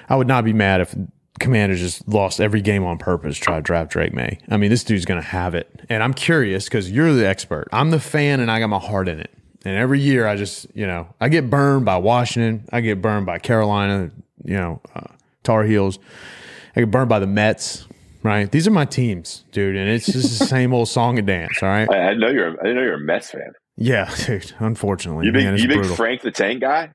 [0.09, 0.95] I would not be mad if
[1.41, 4.39] Commanders just lost every game on purpose, try to draft Drake Maye.
[4.49, 5.69] I mean, this dude's to have it.
[5.89, 7.69] And I'm curious because you're the expert.
[7.73, 9.31] I'm the fan and I got my heart in it.
[9.65, 12.69] And every year I just, you know, I get burned by Washington.
[12.73, 14.11] I get burned by Carolina,
[14.45, 15.99] you know, uh, Tar Heels.
[16.77, 17.87] I get burned by the Mets
[18.27, 18.51] right?
[18.51, 21.63] These are my teams, dude, and it's just the same old song and dance.
[21.63, 21.89] All right.
[21.89, 22.51] I, I know you're.
[22.61, 23.53] I know you're a Mets fan.
[23.77, 24.53] Yeah, dude.
[24.59, 26.93] Unfortunately, you big, man, you big Frank the Tank guy.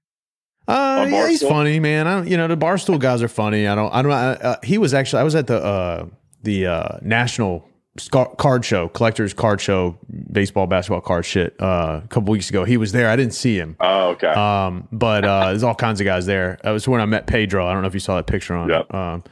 [0.68, 2.08] Uh, yeah, he's funny, man.
[2.08, 3.68] I, you know, the barstool guys are funny.
[3.68, 3.94] I don't.
[3.94, 4.12] I don't.
[4.12, 5.22] Uh, he was actually.
[5.22, 6.06] I was at the uh,
[6.44, 7.68] the uh, national
[8.38, 9.98] card show, collector's card show,
[10.32, 11.56] baseball, basketball card shit.
[11.60, 13.10] Uh, a couple weeks ago, he was there.
[13.10, 13.76] I didn't see him.
[13.80, 14.28] Oh, okay.
[14.28, 16.58] Um, but uh, there's all kinds of guys there.
[16.64, 17.68] That was when I met Pedro.
[17.68, 18.70] I don't know if you saw that picture on.
[18.70, 18.94] Yep.
[18.94, 19.24] Um,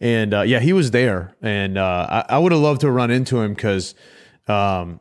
[0.00, 3.10] and uh, yeah, he was there, and uh, I, I would have loved to run
[3.10, 3.94] into him because,
[4.46, 5.00] um,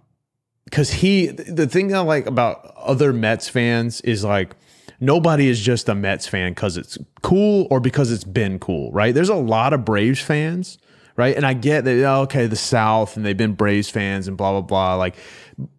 [0.65, 4.55] because he the thing I like about other Mets fans is like
[4.99, 9.13] nobody is just a Mets fan because it's cool or because it's been cool, right?
[9.13, 10.77] There's a lot of Braves fans
[11.15, 11.35] right?
[11.35, 14.51] And I get that, oh, okay, the South and they've been Braves fans and blah,
[14.51, 14.95] blah, blah.
[14.95, 15.15] Like,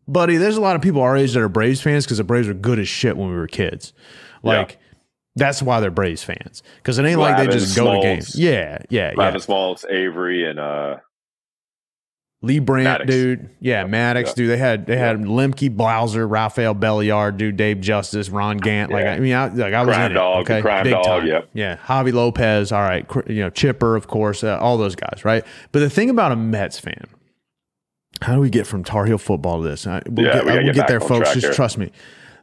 [0.08, 2.48] buddy, there's a lot of people our age that are Braves fans because the Braves
[2.48, 3.92] were good as shit when we were kids.
[4.42, 4.98] Like, yeah.
[5.36, 8.34] that's why they're Braves fans because it ain't like they just go to games.
[8.36, 9.38] Yeah, yeah, Glavine yeah.
[9.38, 10.96] Smoltz, Avery, and uh,
[12.46, 13.50] Leibrandt, dude.
[13.60, 14.50] Yeah, Maddux, dude.
[14.50, 18.90] They had they had Lemke, Blauser, Rafael Belliard, dude, Dave Justice, Ron Gant.
[18.90, 20.62] Like, I mean, I, like I was crime in dog, it, okay?
[20.62, 21.26] crime Big dog, time.
[21.26, 21.50] Yep.
[21.54, 22.72] Yeah, Javi Lopez.
[22.72, 25.44] All right, you know Chipper, of course, uh, all those guys, right?
[25.72, 27.06] But the thing about a Mets fan,
[28.22, 29.86] how do we get from Tar Heel football to this?
[29.86, 31.32] we'll yeah, get, we we'll get, get there, folks.
[31.32, 31.54] Just here.
[31.54, 31.90] trust me.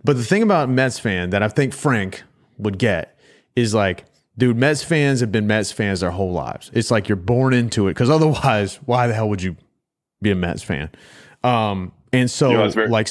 [0.04, 2.24] But the thing about Mets fan that I think Frank
[2.58, 3.18] would get
[3.56, 4.06] is like
[4.38, 6.72] dude, Mets fans have been Mets fans their whole lives.
[6.74, 9.56] It's like you're born into it because otherwise, why the hell would you
[10.24, 10.90] be a Mets fan.
[11.44, 13.10] Um, and so you know, very, like,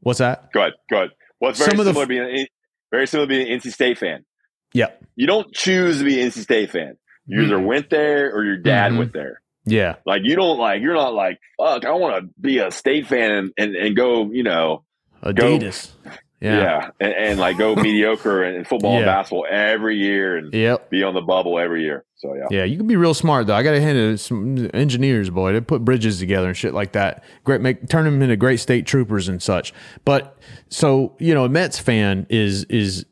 [0.00, 0.52] what's that?
[0.52, 0.74] Go ahead.
[0.90, 1.10] Go ahead.
[1.40, 2.46] Well, it's very Some similar the, being
[2.90, 4.24] very similar being an NC State fan.
[4.72, 4.88] Yeah.
[5.16, 6.96] You don't choose to be an NC State fan.
[7.26, 7.66] You either mm-hmm.
[7.66, 8.98] went there or your dad mm-hmm.
[8.98, 9.42] went there.
[9.64, 9.96] Yeah.
[10.06, 11.84] Like you don't like you're not like fuck.
[11.84, 14.84] I want to be a state fan and, and, and go you know
[15.22, 15.90] Adidas.
[16.04, 16.90] Go, yeah, yeah.
[17.00, 18.98] And, and, like go mediocre in football yeah.
[18.98, 20.90] and basketball every year, and yep.
[20.90, 22.04] be on the bubble every year.
[22.16, 23.54] So yeah, yeah, you can be real smart though.
[23.54, 25.52] I got to hand it some engineers, boy.
[25.52, 27.24] They put bridges together and shit like that.
[27.44, 29.72] Great, make turn them into great state troopers and such.
[30.04, 30.36] But
[30.68, 33.06] so you know, a Mets fan is is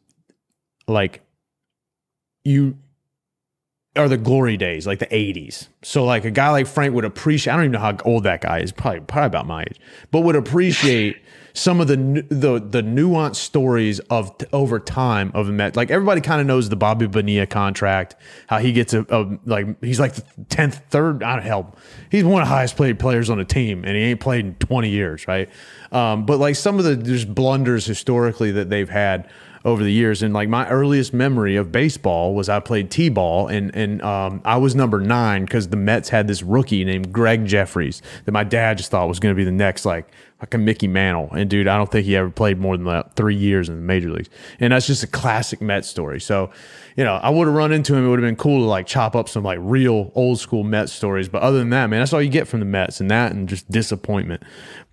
[0.86, 1.22] like
[2.44, 2.76] you
[3.96, 5.68] are the glory days, like the 80s.
[5.82, 8.40] So like a guy like Frank would appreciate I don't even know how old that
[8.40, 9.78] guy is, probably probably about my age,
[10.10, 11.16] but would appreciate
[11.54, 11.96] some of the
[12.28, 15.76] the the nuanced stories of over time of the Met.
[15.76, 18.16] Like everybody kind of knows the Bobby Bonilla contract,
[18.48, 21.22] how he gets a, a like he's like the tenth, third.
[21.22, 21.78] I don't help.
[22.10, 24.54] He's one of the highest paid players on the team, and he ain't played in
[24.56, 25.48] twenty years, right?
[25.92, 29.30] Um, but like some of the just blunders historically that they've had
[29.64, 30.22] over the years.
[30.22, 34.58] And like my earliest memory of baseball was I played t-ball and and um, I
[34.58, 38.76] was number nine because the Mets had this rookie named Gregg Jefferies that my dad
[38.76, 40.08] just thought was going to be the next like
[40.44, 41.30] like a Mickey Mantle.
[41.32, 43.80] And dude, I don't think he ever played more than like three years in the
[43.80, 44.28] major leagues.
[44.60, 46.20] And that's just a classic Mets story.
[46.20, 46.50] So,
[46.96, 48.04] you know, I would have run into him.
[48.04, 50.92] It would have been cool to like chop up some like real old school Mets
[50.92, 51.30] stories.
[51.30, 53.48] But other than that, man, that's all you get from the Mets and that and
[53.48, 54.42] just disappointment.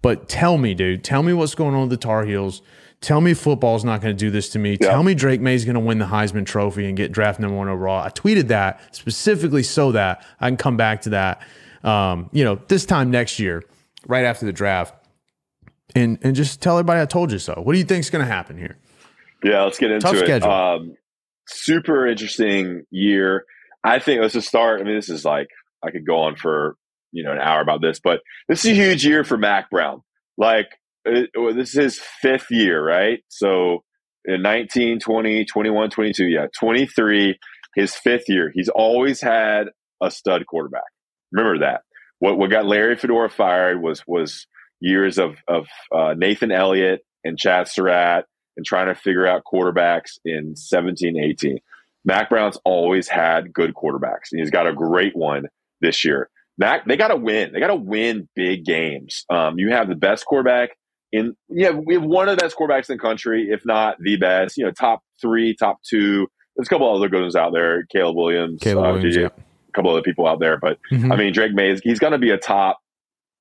[0.02, 2.62] But tell me, dude, tell me what's going on with the Tar Heels.
[3.02, 4.78] Tell me football's not going to do this to me.
[4.80, 4.92] Yeah.
[4.92, 7.68] Tell me Drake Maye's going to win the Heisman Trophy and get draft number one
[7.68, 8.02] overall.
[8.02, 11.42] I tweeted that specifically so that I can come back to that,
[11.84, 13.64] um, you know, this time next year,
[14.08, 15.01] right after the draft,
[15.96, 17.54] and and just tell everybody I told you so.
[17.62, 18.78] What do you think is going to happen here?
[19.44, 20.26] Yeah, let's get into Tough it.
[20.26, 20.52] Schedule.
[20.52, 20.96] Um,
[21.48, 23.46] super interesting year.
[23.84, 24.82] I think let's just start.
[24.82, 25.48] I mean, this is like
[25.84, 26.76] I could go on for
[27.12, 30.02] you know an hour about this, but this is a huge year for Mack Brown.
[30.38, 30.68] Like
[31.06, 33.20] it, this is his fifth year, right?
[33.30, 33.84] So
[34.26, 37.40] in 19, 20, 21, 22, yeah, 23,
[37.76, 38.52] his fifth year.
[38.54, 39.68] He's always had
[40.02, 40.84] a stud quarterback.
[41.32, 41.82] Remember that.
[42.20, 44.46] What what got Larry Fedora fired was was
[44.82, 48.26] years of of uh, Nathan Elliott and Chazz Surratt
[48.58, 51.60] and trying to figure out quarterbacks in 17, 18.
[52.04, 55.46] Mack Brown's always had good quarterbacks, and he's got a great one
[55.80, 56.30] this year.
[56.58, 57.54] Mack, they got to win.
[57.54, 59.26] They got to win big games.
[59.30, 60.72] Um, you have the best quarterback
[61.12, 64.18] in yeah, we have one of the best quarterbacks in the country, if not the
[64.18, 64.58] best.
[64.58, 66.28] You know, top three, top two.
[66.56, 67.86] There's a couple other good ones out there.
[67.86, 69.28] Caleb Williams, Caleb uh, Williams, yeah.
[69.28, 70.58] a couple other people out there.
[70.58, 71.12] But mm-hmm.
[71.12, 72.80] I mean, Drake Maye, he's going to be a top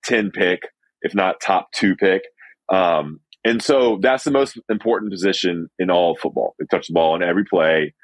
[0.05, 0.63] ten pick,
[1.03, 2.23] if not top two pick.
[2.73, 6.55] Um, and so that's the most important position in all football.
[6.59, 7.95] They touch the ball in every play.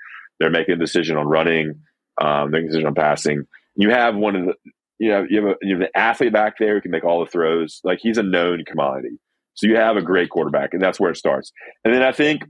[0.40, 1.80] They're making a decision on running,
[2.20, 3.44] um, making a decision on passing.
[3.74, 4.54] You have one of the,
[4.98, 7.20] you know, you have, a, you have an athlete back there who can make all
[7.20, 7.80] the throws.
[7.85, 9.18] Like he's a known commodity.
[9.54, 11.52] So you have a great quarterback, and that's where it starts.
[11.85, 12.42] And then I think,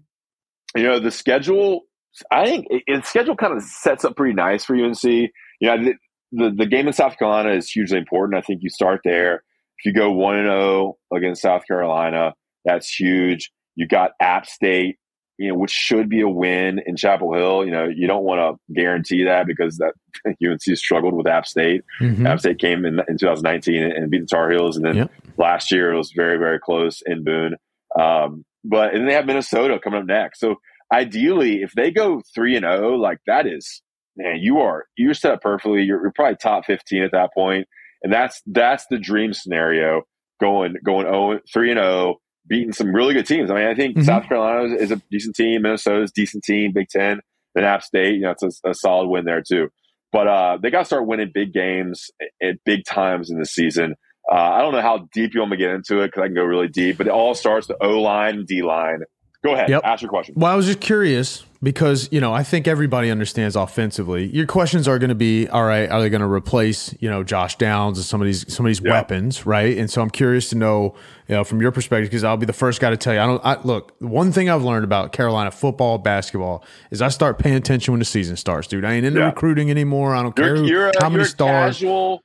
[0.74, 1.82] you know, the schedule.
[2.30, 5.04] I think the schedule kind of sets up pretty nice for UNC.
[5.04, 5.30] You
[5.61, 5.94] know, the,
[6.32, 8.38] the, the game in South Carolina is hugely important.
[8.38, 9.42] I think you start there.
[9.78, 12.34] If you go one and zero oh against South Carolina,
[12.64, 13.50] that's huge.
[13.74, 14.96] You got App State
[15.38, 17.64] you know, which should be a win in Chapel Hill.
[17.64, 19.92] You know, you don't want to guarantee that because that
[20.42, 21.82] UNC struggled with App State.
[22.00, 22.26] Mm-hmm.
[22.26, 25.12] App State came in, in 2019 and beat the Tar Heels, and then yep.
[25.36, 27.56] last year it was very, very close in Boone.
[27.98, 30.40] Um, but and they have Minnesota coming up next.
[30.40, 30.56] So
[30.92, 33.82] ideally, if they go three and zero, oh, like that is
[34.16, 35.82] man, you are you're set up perfectly.
[35.82, 37.68] You're, you're probably top 15 at that point.
[38.06, 40.02] And that's that's the dream scenario.
[40.40, 42.16] Going going 0, 3 and 0,
[42.46, 43.50] beating some really good teams.
[43.50, 44.04] I mean, I think mm-hmm.
[44.04, 47.18] South Carolina is a decent team, Minnesota's decent team, Big Ten,
[47.56, 48.14] then App State.
[48.14, 49.70] You know, it's a, a solid win there too.
[50.12, 53.96] But uh, they got to start winning big games at big times in the season.
[54.30, 56.36] Uh, I don't know how deep you want to get into it because I can
[56.36, 59.00] go really deep, but it all starts with O line, D line.
[59.46, 59.82] Go ahead, yep.
[59.85, 60.35] ask your question.
[60.37, 64.26] Well, I was just curious because you know I think everybody understands offensively.
[64.26, 65.88] Your questions are going to be all right.
[65.88, 68.70] Are they going to replace you know Josh Downs and some of these some of
[68.70, 68.90] these yep.
[68.90, 69.78] weapons, right?
[69.78, 70.96] And so I'm curious to know
[71.28, 73.20] you know from your perspective because I'll be the first guy to tell you.
[73.20, 73.94] I don't I, look.
[74.00, 78.04] One thing I've learned about Carolina football, basketball is I start paying attention when the
[78.04, 78.85] season starts, dude.
[78.85, 79.26] I ain't into yeah.
[79.26, 80.16] recruiting anymore.
[80.16, 81.76] I don't you're, care you're how a, many stars.
[81.76, 82.20] Casual,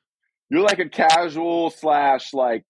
[0.49, 2.63] you're like a casual slash like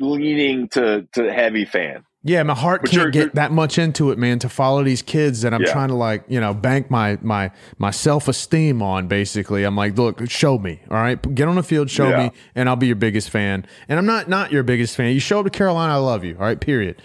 [0.00, 2.05] leaning to to heavy fan.
[2.26, 5.42] Yeah, my heart but can't get that much into it, man, to follow these kids
[5.42, 5.72] that I'm yeah.
[5.72, 9.06] trying to like, you know, bank my my my self esteem on.
[9.06, 12.24] Basically, I'm like, look, show me, all right, get on the field, show yeah.
[12.24, 13.64] me, and I'll be your biggest fan.
[13.88, 15.12] And I'm not not your biggest fan.
[15.14, 17.00] You show up to Carolina, I love you, all right, period.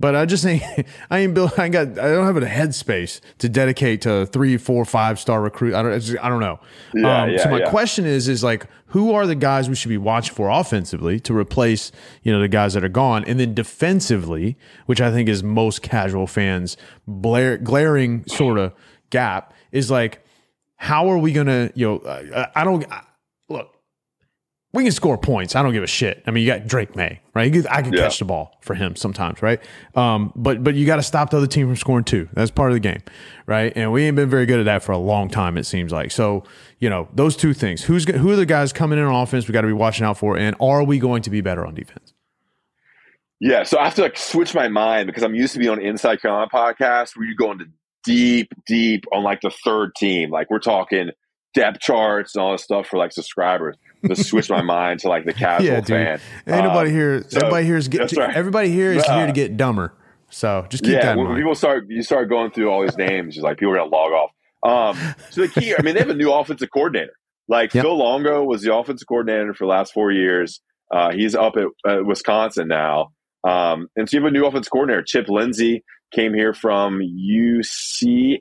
[0.00, 0.62] But I just ain't,
[1.10, 4.84] I ain't built, I got, I don't have a headspace to dedicate to three, four,
[4.86, 5.74] five star recruit.
[5.74, 6.58] I don't, I don't know.
[6.94, 7.70] Yeah, um, yeah, so my yeah.
[7.70, 11.36] question is, is like, who are the guys we should be watching for offensively to
[11.36, 15.44] replace, you know, the guys that are gone, and then defensively, which I think is
[15.44, 18.72] most casual fans blare, glaring sort of
[19.10, 20.24] gap is like,
[20.76, 22.02] how are we gonna, you know,
[22.34, 22.90] I, I don't.
[22.90, 23.02] I,
[24.72, 25.56] we can score points.
[25.56, 26.22] I don't give a shit.
[26.26, 27.66] I mean, you got Drake Maye, right?
[27.68, 28.02] I can yeah.
[28.02, 29.60] catch the ball for him sometimes, right?
[29.96, 32.28] Um, but but you got to stop the other team from scoring too.
[32.34, 33.02] That's part of the game,
[33.46, 33.72] right?
[33.74, 35.56] And we ain't been very good at that for a long time.
[35.56, 36.12] It seems like.
[36.12, 36.44] So
[36.78, 37.82] you know those two things.
[37.82, 39.48] Who's who are the guys coming in on offense?
[39.48, 41.74] We got to be watching out for, and are we going to be better on
[41.74, 42.14] defense?
[43.40, 45.80] Yeah, so I have to like switch my mind because I'm used to be on
[45.80, 47.66] Inside Carolina podcast where you go into
[48.04, 50.30] deep, deep on like the third team.
[50.30, 51.10] Like we're talking
[51.54, 55.24] depth charts and all this stuff for like subscribers to switch my mind to like
[55.24, 56.20] the casual yeah, fan.
[56.46, 57.24] Ain't nobody um, here.
[57.28, 58.34] So, everybody here is get, right.
[58.34, 59.94] everybody here is uh, here to get dumber.
[60.30, 61.38] So just keep yeah, that when mind.
[61.38, 64.12] people start you start going through all these names, just like people are gonna log
[64.12, 64.30] off.
[64.62, 67.12] Um, so the key, I mean, they have a new offensive coordinator.
[67.48, 67.84] Like yep.
[67.84, 70.60] Phil Longo was the offensive coordinator for the last four years.
[70.90, 73.08] Uh, he's up at uh, Wisconsin now.
[73.42, 75.02] Um, and so you have a new offensive coordinator.
[75.02, 75.82] Chip Lindsey
[76.12, 78.38] came here from UCF.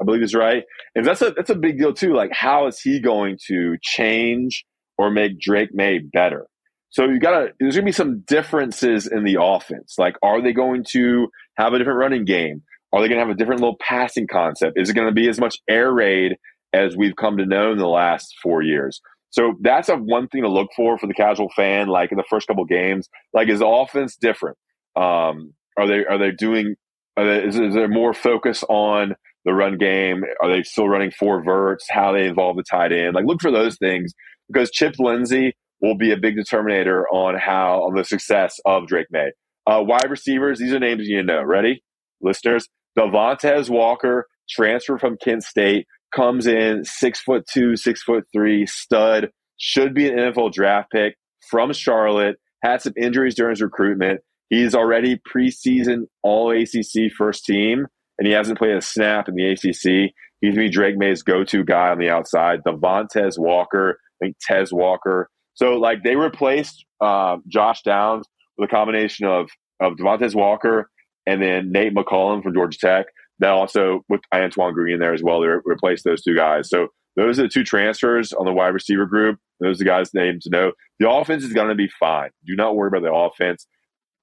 [0.00, 0.62] I believe is right.
[0.94, 2.14] And that's a that's a big deal too.
[2.14, 4.64] Like, how is he going to change
[4.96, 6.46] or make Drake Maye better?
[6.90, 9.94] So you gotta there's gonna be some differences in the offense.
[9.98, 12.62] Like, are they going to have a different running game?
[12.92, 14.78] Are they gonna have a different little passing concept?
[14.78, 16.36] Is it gonna be as much air raid
[16.72, 19.00] as we've come to know in the last four years?
[19.30, 21.88] So that's a one thing to look for for the casual fan.
[21.88, 24.56] Like in the first couple games, like is offense different?
[24.96, 26.76] Um, are they are they doing?
[27.16, 29.14] Are they, is, is there more focus on
[29.48, 30.22] the run game?
[30.42, 31.86] Are they still running four verts?
[31.90, 33.14] How they involve the tight end?
[33.14, 34.12] Like look for those things
[34.46, 39.06] because Chip Lindsey will be a big determinator on how on the success of Drake
[39.10, 39.32] Maye.
[39.66, 41.42] Uh, wide receivers, these are names you know.
[41.42, 41.82] Ready,
[42.20, 42.68] listeners?
[42.98, 49.30] Devontez Walker, transfer from Kent State, comes in six foot two, six foot three, stud,
[49.56, 51.16] should be an NFL draft pick
[51.50, 52.36] from Charlotte.
[52.62, 54.20] Had some injuries during his recruitment.
[54.50, 57.86] He's already preseason All ACC first team
[58.18, 60.12] and he hasn't played a snap in the ACC.
[60.40, 62.60] He's going to be Drake Maye's go-to guy on the outside.
[62.66, 65.28] Devontez Walker, I think Tez Walker.
[65.54, 68.26] So like they replaced uh, Josh Downs
[68.56, 69.50] with a combination of
[69.80, 70.90] of Devontez Walker
[71.26, 73.06] and then Nate McCollum from Georgia Tech.
[73.38, 75.40] That also with Antoine Green there as well.
[75.40, 76.68] They replaced those two guys.
[76.68, 79.38] So those are the two transfers on the wide receiver group.
[79.60, 80.72] Those are the guys' names to know.
[80.98, 82.30] The offense is going to be fine.
[82.46, 83.66] Do not worry about the offense.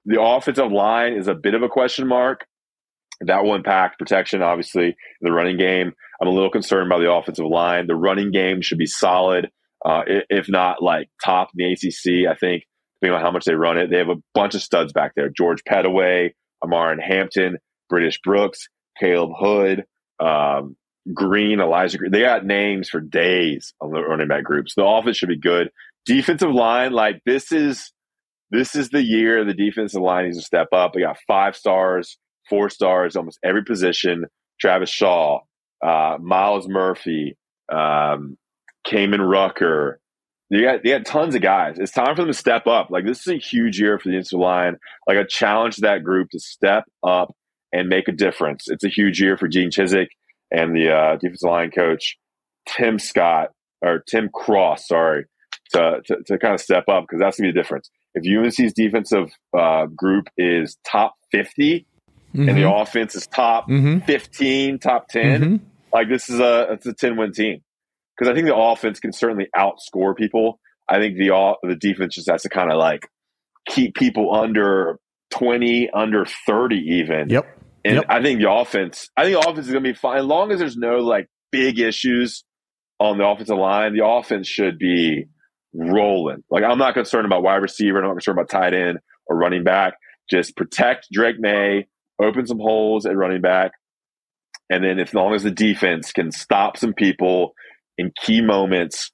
[0.06, 2.46] The offensive line is a bit of a question mark.
[3.22, 5.94] That will impact protection, obviously, the running game.
[6.22, 7.88] I'm a little concerned about the offensive line.
[7.88, 9.50] The running game should be solid,
[9.86, 12.30] uh, if not like top in the ACC.
[12.30, 12.64] I think,
[12.96, 15.30] depending on how much they run it, they have a bunch of studs back there
[15.30, 17.58] George Pettaway, Omarion Hampton,
[17.90, 18.68] British Brooks,
[19.00, 19.86] Caleb Hood,
[20.20, 20.76] um,
[21.14, 22.12] Green, Elijah Green.
[22.12, 24.74] They got names for days on the running back groups.
[24.76, 25.70] The offense should be good.
[26.06, 27.92] Defensive line, like this is
[28.52, 30.94] this is the year the defensive line needs to step up.
[30.94, 32.18] They got five stars
[32.50, 34.26] four stars, almost every position.
[34.60, 35.42] Travis Shaw,
[35.86, 37.38] uh, Myles Murphy,
[37.72, 38.38] um,
[38.88, 40.00] Kaimon Rucker.
[40.50, 41.80] You got, they got tons of guys.
[41.80, 42.90] It's time for them to step up.
[42.90, 44.78] Like this is a huge year for the inside line.
[45.08, 47.36] Like a challenge that group to step up
[47.74, 48.66] and make a difference.
[48.68, 50.08] It's a huge year for Gene Chizik
[50.52, 52.18] and the uh, defensive line coach
[52.68, 53.50] Tim Scott
[53.82, 54.88] or Tim Cross.
[54.88, 55.26] Sorry,
[55.74, 57.90] to to, to kind of step up because that's gonna be the difference.
[58.14, 61.86] If UNC's defensive uh, group is top fifty,
[62.36, 62.50] mm-hmm.
[62.50, 62.82] and the mm-hmm.
[62.82, 64.00] offense is top mm-hmm.
[64.06, 65.56] 15, top 10, mm-hmm.
[65.94, 67.62] like this is a it's a 10 win team.
[68.18, 72.30] Because I think the offense can certainly outscore people I think the the defense just
[72.30, 73.08] has to kind of like
[73.68, 75.00] keep people under
[75.32, 77.30] 20, under 30 even.
[77.30, 77.46] Yep.
[77.84, 78.06] And yep.
[78.10, 80.18] I think the offense, I think the offense is going to be fine.
[80.18, 82.44] As long as there's no like big issues
[83.00, 85.26] on the offensive line, the offense should be
[85.74, 86.44] rolling.
[86.50, 87.98] Like I'm not concerned about wide receiver.
[87.98, 89.96] I'm not concerned about tight end or running back.
[90.30, 91.88] Just protect Drake Maye,
[92.22, 93.72] open some holes at running back.
[94.70, 97.54] And then as long as the defense can stop some people
[97.98, 99.12] in key moments,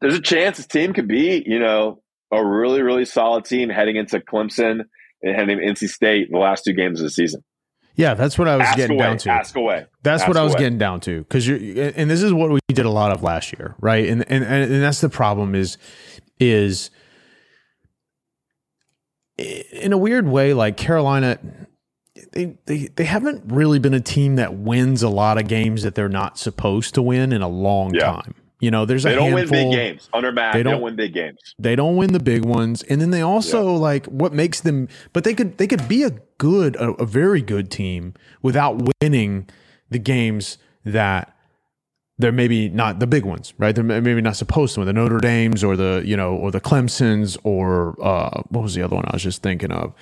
[0.00, 2.02] there's a chance this team could be, you know,
[2.32, 4.80] a really, really solid team heading into Clemson
[5.22, 7.42] and heading into NC State in the last two games of the season.
[7.94, 9.30] Yeah, that's what I was ask getting away, down to.
[9.30, 9.86] Ask away.
[10.02, 10.62] That's ask what I was away.
[10.64, 11.58] getting down to because you're,
[11.94, 14.08] and this is what we did a lot of last year, right?
[14.08, 15.76] And and and that's the problem is,
[16.40, 16.90] is
[19.72, 21.38] in a weird way, like Carolina,
[22.32, 25.94] they they they haven't really been a team that wins a lot of games that
[25.94, 28.06] they're not supposed to win in a long Yeah.
[28.12, 28.34] time.
[28.60, 30.08] You know, there's a They a don't handful, win big games.
[30.14, 31.38] Under Matt, They they don't, don't- win big games.
[31.58, 34.88] they don't win the big ones, and then they also like what makes them.
[35.12, 39.48] But they could they could be a good, a, a very good team without winning
[39.90, 41.34] the games that
[42.22, 43.74] they're maybe not the big ones, right?
[43.74, 46.60] They're maybe not supposed to win the Notre Dames or the you know or the
[46.60, 49.92] Clemson's or uh, what was the other one I was just thinking of.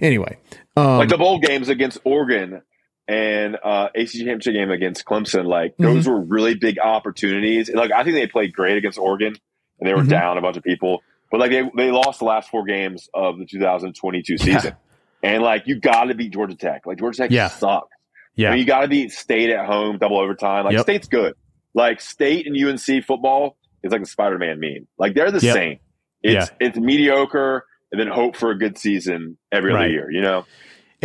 [0.00, 0.38] Anyway,
[0.76, 2.62] um, like the bowl games against Oregon
[3.08, 7.70] and uh, ACC championship game against Clemson, like those were really big opportunities.
[7.72, 9.36] Like I think they played great against Oregon,
[9.80, 10.08] and they were Mhm.
[10.08, 13.38] down a bunch of people, but like they they lost the last four games of
[13.38, 14.74] the 2022 season,
[15.22, 16.84] and like you got to beat Georgia Tech.
[16.86, 17.48] Like Georgia Tech Yeah.
[17.48, 17.88] sucks.
[18.34, 20.64] yeah, I mean, you got to beat State at home, double overtime.
[20.64, 20.82] Like Yep.
[20.82, 21.34] State's good.
[21.76, 24.88] Like State and UNC football is like the Spider Man meme.
[24.98, 25.54] Like they're the Yep.
[25.54, 25.78] same.
[26.22, 30.10] It's it's mediocre, and then hope for a good season every other year.
[30.10, 30.46] You know.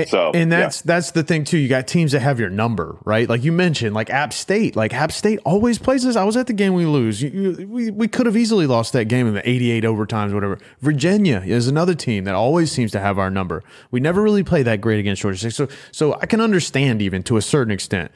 [0.07, 0.61] So, and yeah.
[0.61, 1.57] that's that's the thing too.
[1.57, 3.27] You got teams that have your number, right?
[3.27, 4.77] Like you mentioned, like App State.
[4.77, 6.15] Like App State always plays us.
[6.15, 7.21] I was at the game we lose.
[7.21, 10.57] You, you, we we could have easily lost that game in the 88 overtimes, whatever.
[10.79, 13.63] Virginia is another team that always seems to have our number.
[13.91, 15.53] We never really play that great against Georgia State.
[15.53, 18.11] So so I can understand even to a certain extent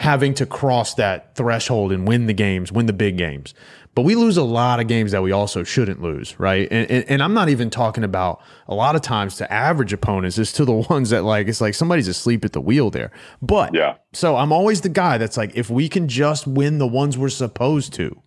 [0.00, 3.52] having to cross that threshold and win the games, win the big games.
[3.94, 6.66] But we lose a lot of games that we also shouldn't lose, right?
[6.70, 10.38] And, and, and I'm not even talking about a lot of times to average opponents,
[10.38, 13.10] it's to the ones that like, it's like somebody's asleep at the wheel there.
[13.42, 13.96] But Yeah.
[14.14, 17.28] so I'm always the guy that's like, if we can just win the ones we're
[17.28, 18.22] supposed to,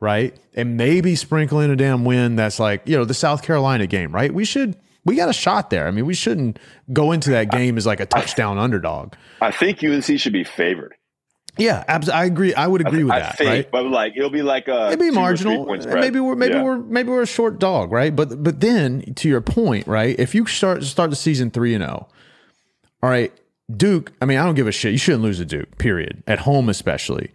[0.00, 0.36] right?
[0.52, 4.14] And maybe sprinkle in a damn win that's like, you know, the South Carolina game,
[4.14, 4.34] right?
[4.34, 5.86] We should, we got a shot there.
[5.86, 6.58] I mean, we shouldn't
[6.92, 9.14] go into that game as like a touchdown underdog.
[9.40, 10.94] I think UNC should be favored.
[11.56, 12.52] Yeah, abs- I agree.
[12.54, 13.70] I would agree with I that, think, right?
[13.70, 15.94] but like it'll be like a It'd be two or three marginal.
[16.00, 16.62] Maybe we're maybe Yeah.
[16.64, 18.14] we're maybe we're a short dog, right?
[18.14, 20.18] But but then to your point, right?
[20.18, 22.08] If you start start the season three and zero,
[23.02, 23.32] all right,
[23.74, 24.12] Duke.
[24.20, 24.92] I mean, I don't give a shit.
[24.92, 25.78] You shouldn't lose to Duke.
[25.78, 26.22] Period.
[26.26, 27.30] At home, especially.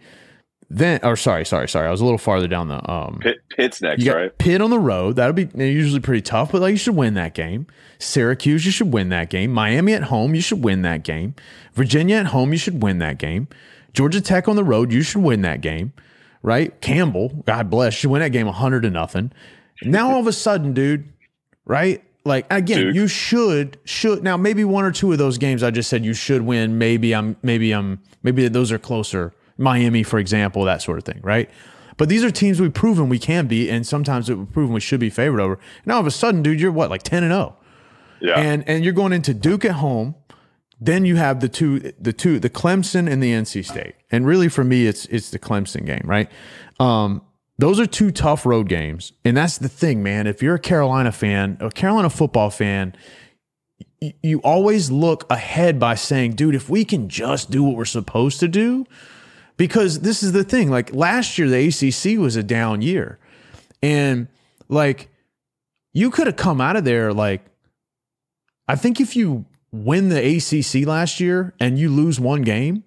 [0.72, 1.88] Then, or sorry, sorry, sorry.
[1.88, 3.18] I was a little farther down the um.
[3.20, 4.36] Pitt, Pitt's next, right?
[4.38, 5.16] Pitt on the road.
[5.16, 7.66] That'll be usually pretty tough, but like you should win that game.
[7.98, 9.50] Syracuse, you should win that game.
[9.52, 11.34] Miami at home, you should win that game.
[11.74, 13.48] Virginia at home, you should win that game.
[13.92, 15.92] Georgia Tech on the road, you should win that game.
[16.42, 16.80] Right?
[16.80, 19.30] Campbell, God bless, you should win that game 100 to nothing.
[19.82, 21.12] Now all of a sudden, dude,
[21.66, 22.02] right?
[22.24, 22.96] Like again, Dude.
[22.96, 26.12] you should should now maybe one or two of those games I just said you
[26.14, 26.76] should win.
[26.78, 29.32] Maybe I'm maybe I'm maybe those are closer.
[29.56, 31.48] Miami, for example, that sort of thing, right?
[31.96, 35.00] But these are teams we've proven we can beat, and sometimes we've proven we should
[35.00, 35.58] be favored over.
[35.86, 37.56] Now all of a sudden, dude, you're what like ten and zero,
[38.20, 38.38] Yeah.
[38.38, 40.14] and and you're going into Duke at home.
[40.80, 44.48] Then you have the two, the two, the Clemson and the NC State, and really
[44.48, 46.30] for me, it's it's the Clemson game, right?
[46.78, 47.22] Um,
[47.58, 50.26] those are two tough road games, and that's the thing, man.
[50.26, 52.94] If you're a Carolina fan, a Carolina football fan,
[54.22, 58.40] you always look ahead by saying, dude, if we can just do what we're supposed
[58.40, 58.86] to do,
[59.58, 60.70] because this is the thing.
[60.70, 63.18] Like last year, the ACC was a down year,
[63.82, 64.28] and
[64.70, 65.10] like
[65.92, 67.44] you could have come out of there like
[68.66, 72.84] I think if you win the ACC last year and you lose one game,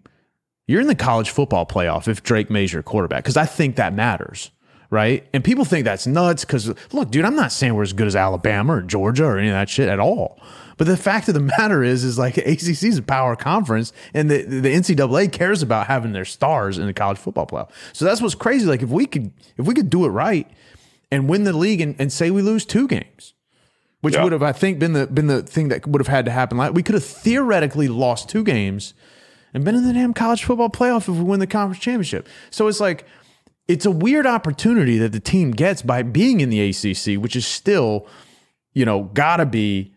[0.67, 3.93] you're in the college football playoff if Drake Maye's your quarterback because I think that
[3.93, 4.51] matters,
[4.89, 5.27] right?
[5.33, 8.15] And people think that's nuts because look, dude, I'm not saying we're as good as
[8.15, 10.39] Alabama or Georgia or any of that shit at all.
[10.77, 14.29] But the fact of the matter is, is like ACC is a power conference, and
[14.29, 17.69] the the NCAA cares about having their stars in the college football playoff.
[17.93, 18.65] So that's what's crazy.
[18.65, 20.49] Like if we could if we could do it right
[21.11, 23.33] and win the league and, and say we lose two games,
[24.03, 24.23] which Yeah.
[24.23, 26.57] would have I think been the been the thing that would have had to happen.
[26.57, 28.93] Like we could have theoretically lost two games
[29.53, 32.27] and been in the damn college football playoff if we win the conference championship.
[32.49, 33.05] So it's like
[33.69, 37.47] it's a weird opportunity that the team gets by being in the ACC, which is
[37.47, 38.05] still,
[38.73, 39.93] you know, gotta be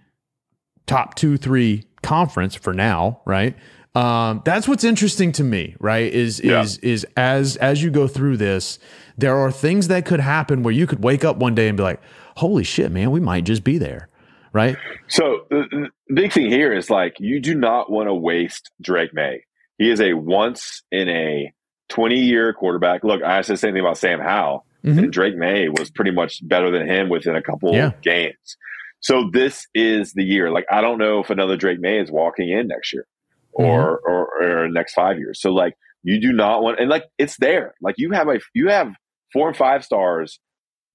[0.87, 3.57] top two, three conference for now, right?
[3.97, 6.13] Um, that's what's interesting to me, right?
[6.13, 6.63] Is yeah.
[6.63, 8.79] is is as as you go through this,
[9.19, 11.83] there are things that could happen where you could wake up one day and be
[11.83, 12.01] like,
[12.37, 14.09] "Holy shit, man, we might just be there."
[14.53, 14.77] Right?
[15.09, 19.13] So the, the big thing here is like you do not want to waste Drake
[19.13, 19.45] Maye.
[19.79, 21.53] He is a once in a
[21.91, 23.05] 20 year quarterback.
[23.05, 24.65] Look, I said the same thing about Sam Howell.
[24.85, 24.99] Mm-hmm.
[24.99, 27.91] And Drake Maye was pretty much better than him within a couple yeah.
[28.03, 28.57] games.
[29.01, 30.51] So this is the year.
[30.51, 33.07] Like I don't know if another Drake Maye is walking in next year
[33.53, 34.11] or, mm-hmm.
[34.11, 35.41] or or next five years.
[35.41, 37.75] So like you do not want and like it's there.
[37.83, 38.93] Like you have a you have
[39.33, 40.39] four and five stars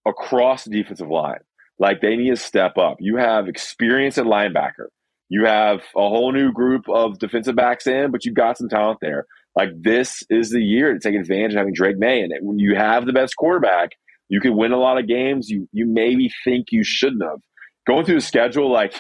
[0.08, 1.40] across the defensive line.
[1.80, 2.98] Like they need to step up.
[3.00, 4.88] You have experience at linebacker.
[5.30, 9.00] You have a whole new group of defensive backs in, but you've got some talent
[9.02, 9.26] there.
[9.56, 12.22] Like this is the year to take advantage of having Drake Maye.
[12.22, 13.92] And when you have the best quarterback,
[14.30, 15.50] you can win a lot of games.
[15.50, 17.40] You you maybe think you shouldn't have.
[17.88, 18.94] Going through the schedule, like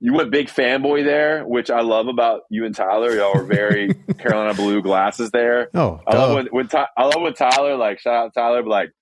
[0.00, 3.14] you went big fanboy there, which I love about you and Tyler.
[3.16, 5.70] Y'all are very Carolina blue glasses there.
[5.74, 8.70] Oh, I love when, when Ty, I love when Tyler like shout out Tyler, but
[8.70, 8.92] like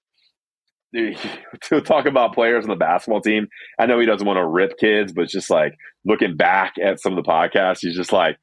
[1.62, 3.48] to talk about players on the basketball team.
[3.78, 7.16] I know he doesn't want to rip kids, but just like looking back at some
[7.16, 8.38] of the podcasts, he's just like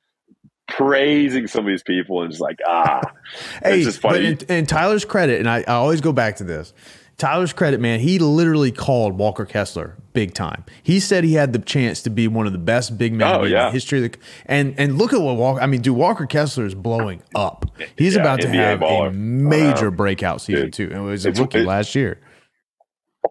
[0.68, 3.02] praising some of these people and just like ah,
[3.64, 4.36] hey, it's just funny.
[4.36, 6.74] But in, in Tyler's credit, and I, I always go back to this.
[7.18, 10.64] Tyler's credit, man, he literally called Walker Kessler big time.
[10.82, 13.44] He said he had the chance to be one of the best big men oh,
[13.44, 13.66] in yeah.
[13.66, 15.62] the history of the and and look at what Walker.
[15.62, 17.66] I mean, dude, Walker Kessler is blowing up.
[17.98, 19.10] He's yeah, about to NBA have baller.
[19.10, 20.90] a major breakout season dude, too.
[20.92, 22.20] And it was a rookie it, last year.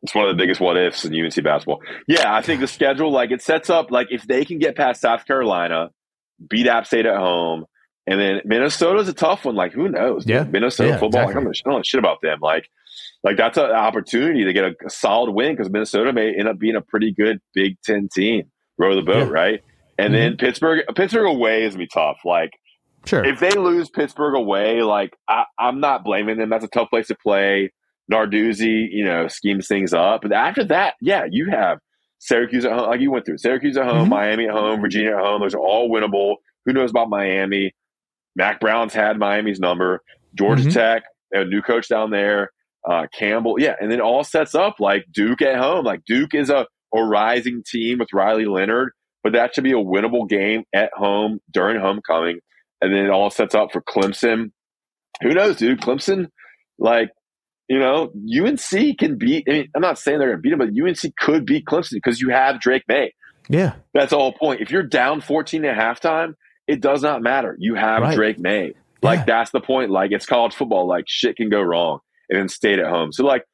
[0.03, 1.81] It's one of the biggest what ifs in UNC basketball.
[2.09, 5.01] Yeah, I think the schedule, like it sets up, like if they can get past
[5.01, 5.91] South Carolina,
[6.49, 7.67] beat App State at home,
[8.07, 9.55] and then Minnesota's a tough one.
[9.55, 10.27] Like who knows?
[10.27, 11.23] Yeah, Minnesota yeah, football.
[11.23, 11.45] Exactly.
[11.45, 12.39] Like, I don't know shit about them.
[12.41, 12.69] Like
[13.25, 16.59] like that's an opportunity to get a, a solid win because Minnesota may end up
[16.59, 18.51] being a pretty good Big Ten team.
[18.79, 19.33] Row the boat, yeah.
[19.33, 19.65] right?
[19.99, 20.15] And mm-hmm.
[20.15, 22.21] then Pittsburgh, Pittsburgh away is be tough.
[22.25, 22.53] Like,
[23.07, 26.51] sure, if they lose Pittsburgh away, like I, I'm not blaming them.
[26.51, 27.71] That's a tough place to play.
[28.11, 30.23] Narduzzi, you know, schemes things up.
[30.23, 31.79] But after that, yeah, you have
[32.19, 33.39] Syracuse at home, like you went through.
[33.39, 34.11] Syracuse at home, mm-hmm.
[34.11, 35.41] Miami at home, Virginia at home.
[35.41, 36.37] Those are all winnable.
[36.65, 37.75] Who knows about Miami?
[38.37, 40.01] Mack Brown's had Miami's number.
[40.35, 40.71] Georgia mm-hmm.
[40.71, 42.51] Tech, they have a new coach down there
[42.89, 43.57] uh, Campbell.
[43.59, 43.75] Yeah.
[43.81, 45.85] And then all sets up like Duke at home.
[45.85, 48.93] Like Duke is a, a rising team with Riley Leonard,
[49.23, 52.41] but that should be a winnable game at home during homecoming.
[52.81, 54.51] And then it all sets up for Clemson.
[55.23, 55.81] Who knows, dude?
[55.81, 56.27] Clemson,
[56.79, 57.11] like,
[57.73, 59.47] you know, UNC can beat.
[59.49, 61.93] I mean, I'm not saying they're going to beat them, but UNC could beat Clemson
[61.93, 63.15] because you have Drake Maye.
[63.49, 64.61] Yeah, that's the whole point.
[64.61, 66.35] If you're down 14 at halftime,
[66.67, 67.57] it does not matter.
[67.59, 68.15] You have right.
[68.15, 68.75] Drake Maye.
[69.01, 69.25] Like yeah.
[69.25, 69.91] that's the point.
[69.91, 70.87] Like it's college football.
[70.87, 73.11] Like shit can go wrong, and then stayed at home.
[73.11, 73.47] So like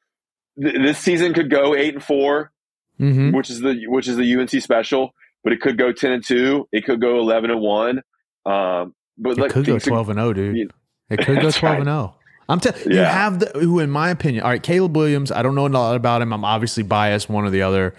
[0.61, 2.51] th- this season could go eight and 4
[2.99, 3.31] mm-hmm.
[3.31, 5.11] which is the which is the UNC special.
[5.45, 6.67] But it could go 10 and two.
[6.73, 8.01] It could go 11 and one.
[8.45, 10.73] Um, but it like, could go 12 and 0, dude.
[11.09, 11.77] It could go 12 right.
[11.77, 12.15] and 0.
[12.49, 12.93] I'm telling yeah.
[12.93, 14.61] you have the who, in my opinion, all right.
[14.61, 15.31] Caleb Williams.
[15.31, 16.33] I don't know a lot about him.
[16.33, 17.95] I'm obviously biased, one or the other.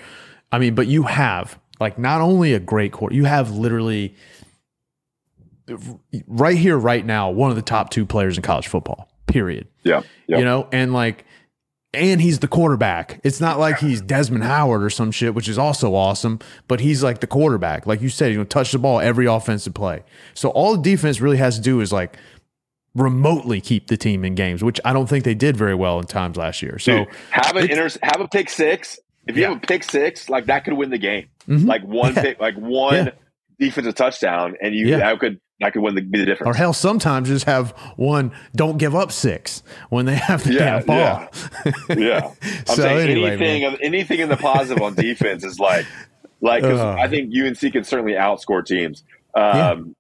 [0.53, 4.15] I mean, but you have like not only a great court, you have literally
[6.27, 9.69] right here, right now, one of the top two players in college football period.
[9.85, 10.03] Yeah.
[10.27, 10.39] Yep.
[10.39, 11.25] You know, and like,
[11.93, 13.21] and he's the quarterback.
[13.25, 16.39] It's not like he's Desmond Howard or some shit, which is also awesome,
[16.69, 17.87] but he's like the quarterback.
[17.87, 20.05] Like you said, he's gonna touch the ball every offensive play.
[20.35, 22.17] So all the defense really has to do is like
[22.95, 26.07] remotely keep the team in games, which I don't think they did very well in
[26.07, 26.79] times last year.
[26.79, 28.99] So Dude, have an inter- have a pick six.
[29.27, 29.49] If you yeah.
[29.51, 31.29] have a pick six, like that could win the game.
[31.47, 31.67] Mm-hmm.
[31.67, 32.23] Like one yeah.
[32.23, 33.11] pick, like one yeah.
[33.59, 36.49] defensive touchdown, and you that could that could win the, be the difference.
[36.49, 38.33] Or hell, sometimes just have one.
[38.57, 40.97] Don't give up six when they have the yeah, damn ball.
[40.97, 42.33] Yeah, yeah.
[42.43, 43.77] I'm so saying anyway, anything, man.
[43.83, 45.87] anything in the positive on defense is like,
[46.41, 49.05] like uh, I think UNC can certainly outscore teams.
[49.35, 49.95] Um,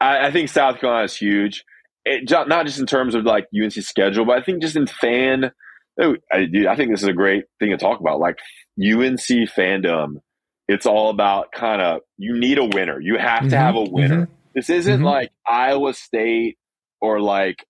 [0.00, 1.64] I, think South Carolina is huge,
[2.04, 5.52] it, not just in terms of like UNC schedule, but I think just in fan.
[6.00, 8.20] Oh, I, I think this is a great thing to talk about.
[8.20, 8.38] Like
[8.80, 10.20] UNC fandom,
[10.68, 13.00] it's all about kind of you need a winner.
[13.00, 14.22] You have mm-hmm, to have a winner.
[14.22, 15.04] Mm-hmm this isn't mm-hmm.
[15.04, 16.58] like Iowa State
[17.00, 17.64] or like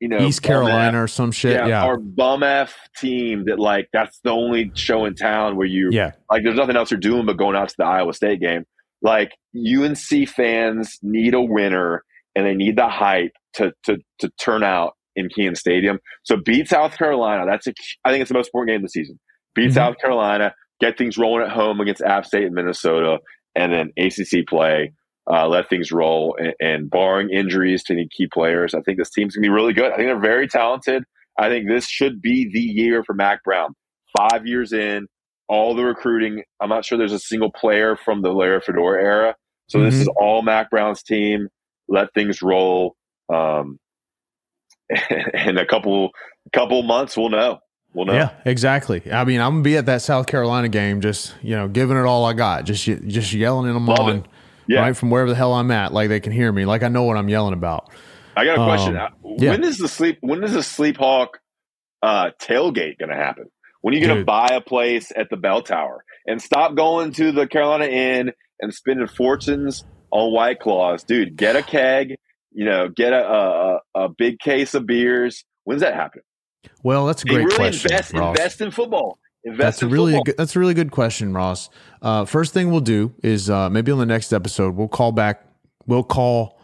[0.00, 1.52] you know East Carolina F, or some shit.
[1.52, 5.66] Yeah, yeah, or bum f team that like that's the only show in town where
[5.66, 8.40] you yeah like there's nothing else you're doing but going out to the Iowa State
[8.40, 8.64] game.
[9.02, 12.04] Like UNC fans need a winner
[12.34, 15.98] and they need the hype to to to turn out in Kenan Stadium.
[16.24, 17.44] So beat South Carolina.
[17.46, 17.74] That's a,
[18.04, 19.18] I think it's the most important game of the season.
[19.54, 19.74] Beat mm-hmm.
[19.74, 23.18] South Carolina, get things rolling at home against App State and Minnesota,
[23.54, 24.92] and then ACC play
[25.30, 26.36] uh, let things roll.
[26.38, 29.72] And, and, barring injuries to any key players, I think this team's gonna be really
[29.72, 29.92] good.
[29.92, 31.04] I think they're very talented.
[31.38, 33.74] I think this should be the year for Mack Brown.
[34.16, 35.06] Five years in,
[35.48, 36.44] all the recruiting.
[36.60, 39.36] I'm not sure there's a single player from the Larry Fedora era.
[39.68, 39.90] So mm-hmm.
[39.90, 41.48] this is all Mack Brown's team.
[41.88, 42.96] Let things roll.
[43.32, 43.78] Um,
[45.34, 46.10] in a couple
[46.52, 47.58] couple months, we'll know.
[47.94, 48.14] We'll know.
[48.14, 49.02] Yeah, exactly.
[49.10, 52.04] I mean, I'm gonna be at that South Carolina game, just you know, giving it
[52.04, 54.26] all I got, just just yelling in them Love on,
[54.66, 54.80] yeah.
[54.80, 57.04] right from wherever the hell I'm at, like they can hear me, like I know
[57.04, 57.90] what I'm yelling about.
[58.36, 58.96] I got a question.
[58.96, 59.50] Um, yeah.
[59.50, 60.18] When is the sleep?
[60.20, 61.38] When is the sleep hawk
[62.02, 63.50] uh, tailgate going to happen?
[63.80, 67.12] When are you going to buy a place at the bell tower and stop going
[67.12, 69.84] to the Carolina Inn and spending fortunes
[70.14, 71.36] on White Claws, dude?
[71.36, 72.16] Get a keg,
[72.52, 75.44] you know, get a a, a big case of beers.
[75.64, 76.22] When's that happen?
[76.82, 77.90] Well, that's a great really question.
[77.90, 78.36] Invest, Ross.
[78.36, 79.18] invest in football.
[79.44, 81.68] Invest that's a really good, that's a really good question, Ross.
[82.00, 85.44] Uh, first thing we'll do is uh, maybe on the next episode we'll call back.
[85.86, 86.58] We'll call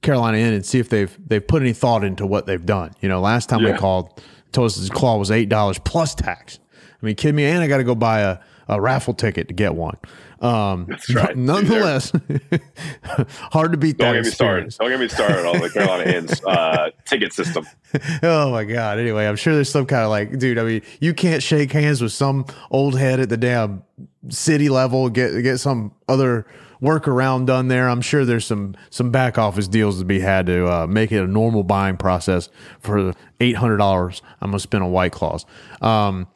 [0.00, 2.92] Carolina Inn and see if they've they've put any thought into what they've done.
[3.00, 3.72] You know, last time yeah.
[3.72, 4.22] we called,
[4.52, 6.58] told us his claw was eight dollars plus tax.
[6.74, 9.54] I mean, kid me, and I got to go buy a, a raffle ticket to
[9.54, 9.96] get one.
[10.40, 11.36] Um, That's right.
[11.36, 12.12] Nonetheless,
[13.02, 14.18] hard to beat Don't that.
[14.20, 14.76] Get me started.
[14.78, 17.66] Don't get me started on the Carolina Inn's uh, ticket system.
[18.22, 18.98] Oh my god.
[18.98, 20.58] Anyway, I'm sure there's some kind of like, dude.
[20.58, 23.82] I mean, you can't shake hands with some old head at the damn
[24.28, 25.08] city level.
[25.08, 26.46] Get get some other
[26.80, 27.88] workaround done there.
[27.88, 31.22] I'm sure there's some some back office deals to be had to uh, make it
[31.22, 32.48] a normal buying process
[32.80, 35.44] for eight hundred dollars I'm gonna spend on White Claws.
[35.80, 36.28] Um,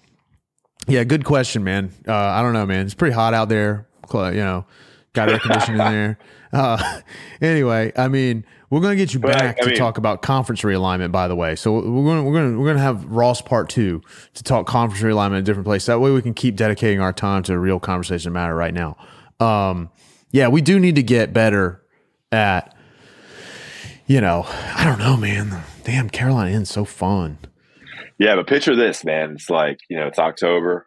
[0.88, 1.92] yeah, good question, man.
[2.08, 2.86] Uh, I don't know, man.
[2.86, 3.86] It's pretty hot out there.
[4.12, 4.66] You know,
[5.12, 6.18] got air conditioning in there.
[6.52, 7.00] Uh,
[7.40, 9.96] anyway, I mean, we're going to get you but back I, I to mean, talk
[9.96, 11.10] about conference realignment.
[11.10, 13.70] By the way, so we're going to we're going we're going to have Ross part
[13.70, 14.02] two
[14.34, 15.86] to talk conference realignment in a different place.
[15.86, 18.98] That way, we can keep dedicating our time to a real conversation matter right now.
[19.40, 19.88] Um,
[20.30, 21.82] yeah, we do need to get better
[22.30, 22.74] at,
[24.06, 25.62] you know, I don't know, man.
[25.84, 27.38] Damn, Carolina Inn's so fun.
[28.18, 29.32] Yeah, but picture this, man.
[29.32, 30.86] It's like, you know, it's October.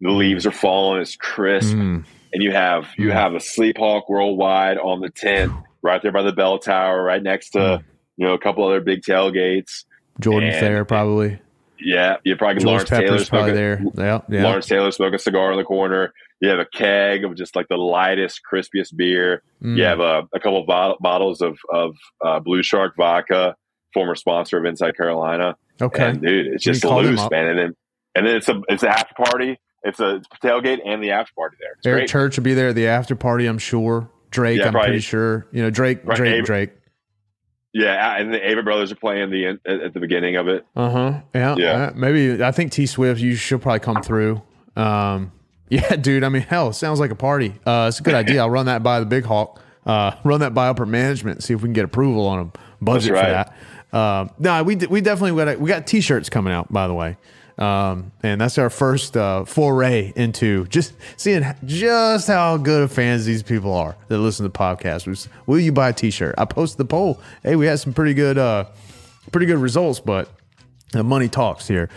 [0.00, 1.00] The leaves are falling.
[1.00, 1.74] It's crisp.
[1.74, 2.04] Mm.
[2.36, 6.20] And you have you have a Sleep Hawk Worldwide on the tent right there by
[6.20, 7.84] the bell tower, right next to, mm.
[8.18, 9.84] you know, a couple other big tailgates.
[10.20, 11.38] Jordan and, Fair, probably.
[11.80, 13.82] Yeah, you probably George Lawrence Pepper's Taylor probably there.
[13.94, 14.42] Yeah, yeah.
[14.42, 16.12] Lawrence Taylor smoke a cigar in the corner.
[16.42, 19.42] You have a keg of just like the lightest, crispiest beer.
[19.62, 19.78] Mm.
[19.78, 23.56] You have a, a couple of bot- bottles of of uh, Blue Shark vodka,
[23.94, 25.56] former sponsor of Inside Carolina.
[25.80, 27.46] Okay, and dude, it's just loose, man.
[27.46, 27.76] And then
[28.14, 29.58] and then it's a it's an after party.
[29.86, 31.72] It's a, it's tailgate and the after party there.
[31.78, 32.08] It's Eric great.
[32.08, 33.46] Church will be there at the after party.
[33.46, 34.10] I'm sure.
[34.30, 35.46] Drake, yeah, I'm probably, pretty sure.
[35.52, 36.70] You know, Drake, right, Drake, Ava, Drake.
[37.72, 40.66] Yeah, and the Avett brothers are playing the at, at the beginning of it.
[40.74, 41.20] Uh huh.
[41.34, 41.72] Yeah, yeah.
[41.72, 43.20] Uh, maybe I think T Swift.
[43.20, 44.42] You should probably come through.
[44.76, 45.32] Um,
[45.68, 46.24] yeah, dude.
[46.24, 47.54] I mean, hell, sounds like a party.
[47.64, 48.40] Uh, it's a good idea.
[48.40, 49.60] I'll run that by the Big Hawk.
[49.84, 51.42] Uh, run that by upper management.
[51.42, 53.24] See if we can get approval on a budget right.
[53.24, 53.56] for that.
[53.96, 56.72] Uh, no, we we definitely got we got t-shirts coming out.
[56.72, 57.16] By the way,
[57.58, 63.24] um, and that's our first uh, foray into just seeing just how good of fans
[63.24, 65.28] these people are that listen to the podcast.
[65.46, 66.34] Will you buy a T-shirt?
[66.36, 67.20] I posted the poll.
[67.42, 68.66] Hey, we had some pretty good, uh,
[69.32, 70.28] pretty good results, but
[70.92, 71.88] the money talks here.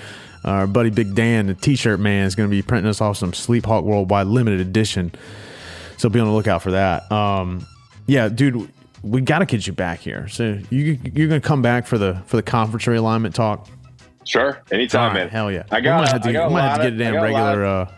[0.46, 3.34] Our buddy Big Dan, the T-shirt man, is going to be printing us off some
[3.34, 5.12] Sleep Hawk Worldwide limited edition.
[5.98, 7.12] So be on the lookout for that.
[7.12, 7.68] Um,
[8.08, 8.72] yeah, dude,
[9.04, 10.30] we got to get you back here.
[10.30, 13.68] So you you're going to come back for the for the conference realignment talk.
[14.26, 15.30] Sure, anytime, right, man.
[15.30, 15.64] Hell yeah.
[15.72, 16.00] I got.
[16.00, 17.64] We might have to, got might have to get it in regular.
[17.66, 17.92] Of, uh,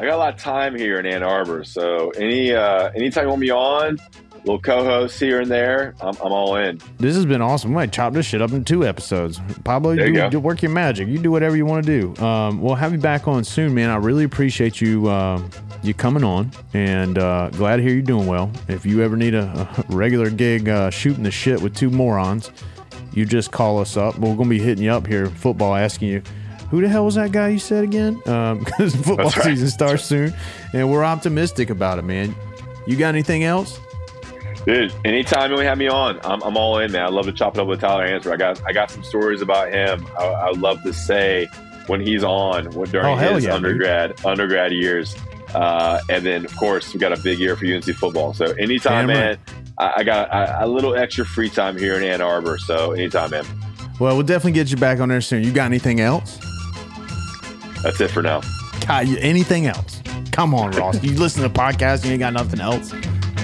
[0.00, 3.28] I got a lot of time here in Ann Arbor, so any uh, anytime you
[3.28, 3.98] want me on,
[4.44, 6.80] little co-hosts here and there, I'm, I'm all in.
[6.98, 7.70] This has been awesome.
[7.70, 9.40] We might chop this shit up in two episodes.
[9.64, 11.08] Pablo, you, you do, work your magic.
[11.08, 12.24] You do whatever you want to do.
[12.24, 13.90] Um, we'll have you back on soon, man.
[13.90, 15.42] I really appreciate you uh,
[15.82, 18.50] you coming on, and uh, glad to hear you're doing well.
[18.68, 22.50] If you ever need a, a regular gig uh, shooting the shit with two morons
[23.12, 24.18] you just call us up.
[24.18, 26.22] We're going to be hitting you up here, football, asking you,
[26.70, 28.14] who the hell was that guy you said again?
[28.14, 29.42] Because um, football right.
[29.42, 30.32] season starts soon,
[30.72, 32.34] and we're optimistic about it, man.
[32.86, 33.80] You got anything else?
[34.66, 37.02] Dude, anytime you have me on, I'm, I'm all in, man.
[37.02, 38.34] I love to chop it up with Tyler Hansbrough.
[38.34, 40.06] I got I got some stories about him.
[40.18, 41.48] I, I love to say
[41.86, 44.26] when he's on what, during oh, his yeah, undergrad dude.
[44.26, 45.16] undergrad years.
[45.54, 48.32] Uh, and then, of course, we got a big year for UNC football.
[48.32, 49.38] So anytime, man,
[49.80, 52.58] I got a, a, little extra free time here in Ann Arbor.
[52.58, 53.44] So anytime, man.
[53.98, 55.42] Well, we'll definitely get you back on there soon.
[55.42, 56.38] You got anything else?
[57.82, 58.42] That's it for now.
[58.86, 60.02] God, anything else?
[60.32, 61.02] Come on, Ross.
[61.02, 62.92] you listen to the podcast and you ain't got nothing else.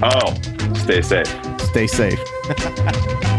[0.02, 0.34] Oh,
[0.74, 1.28] stay safe.
[1.60, 2.20] Stay safe.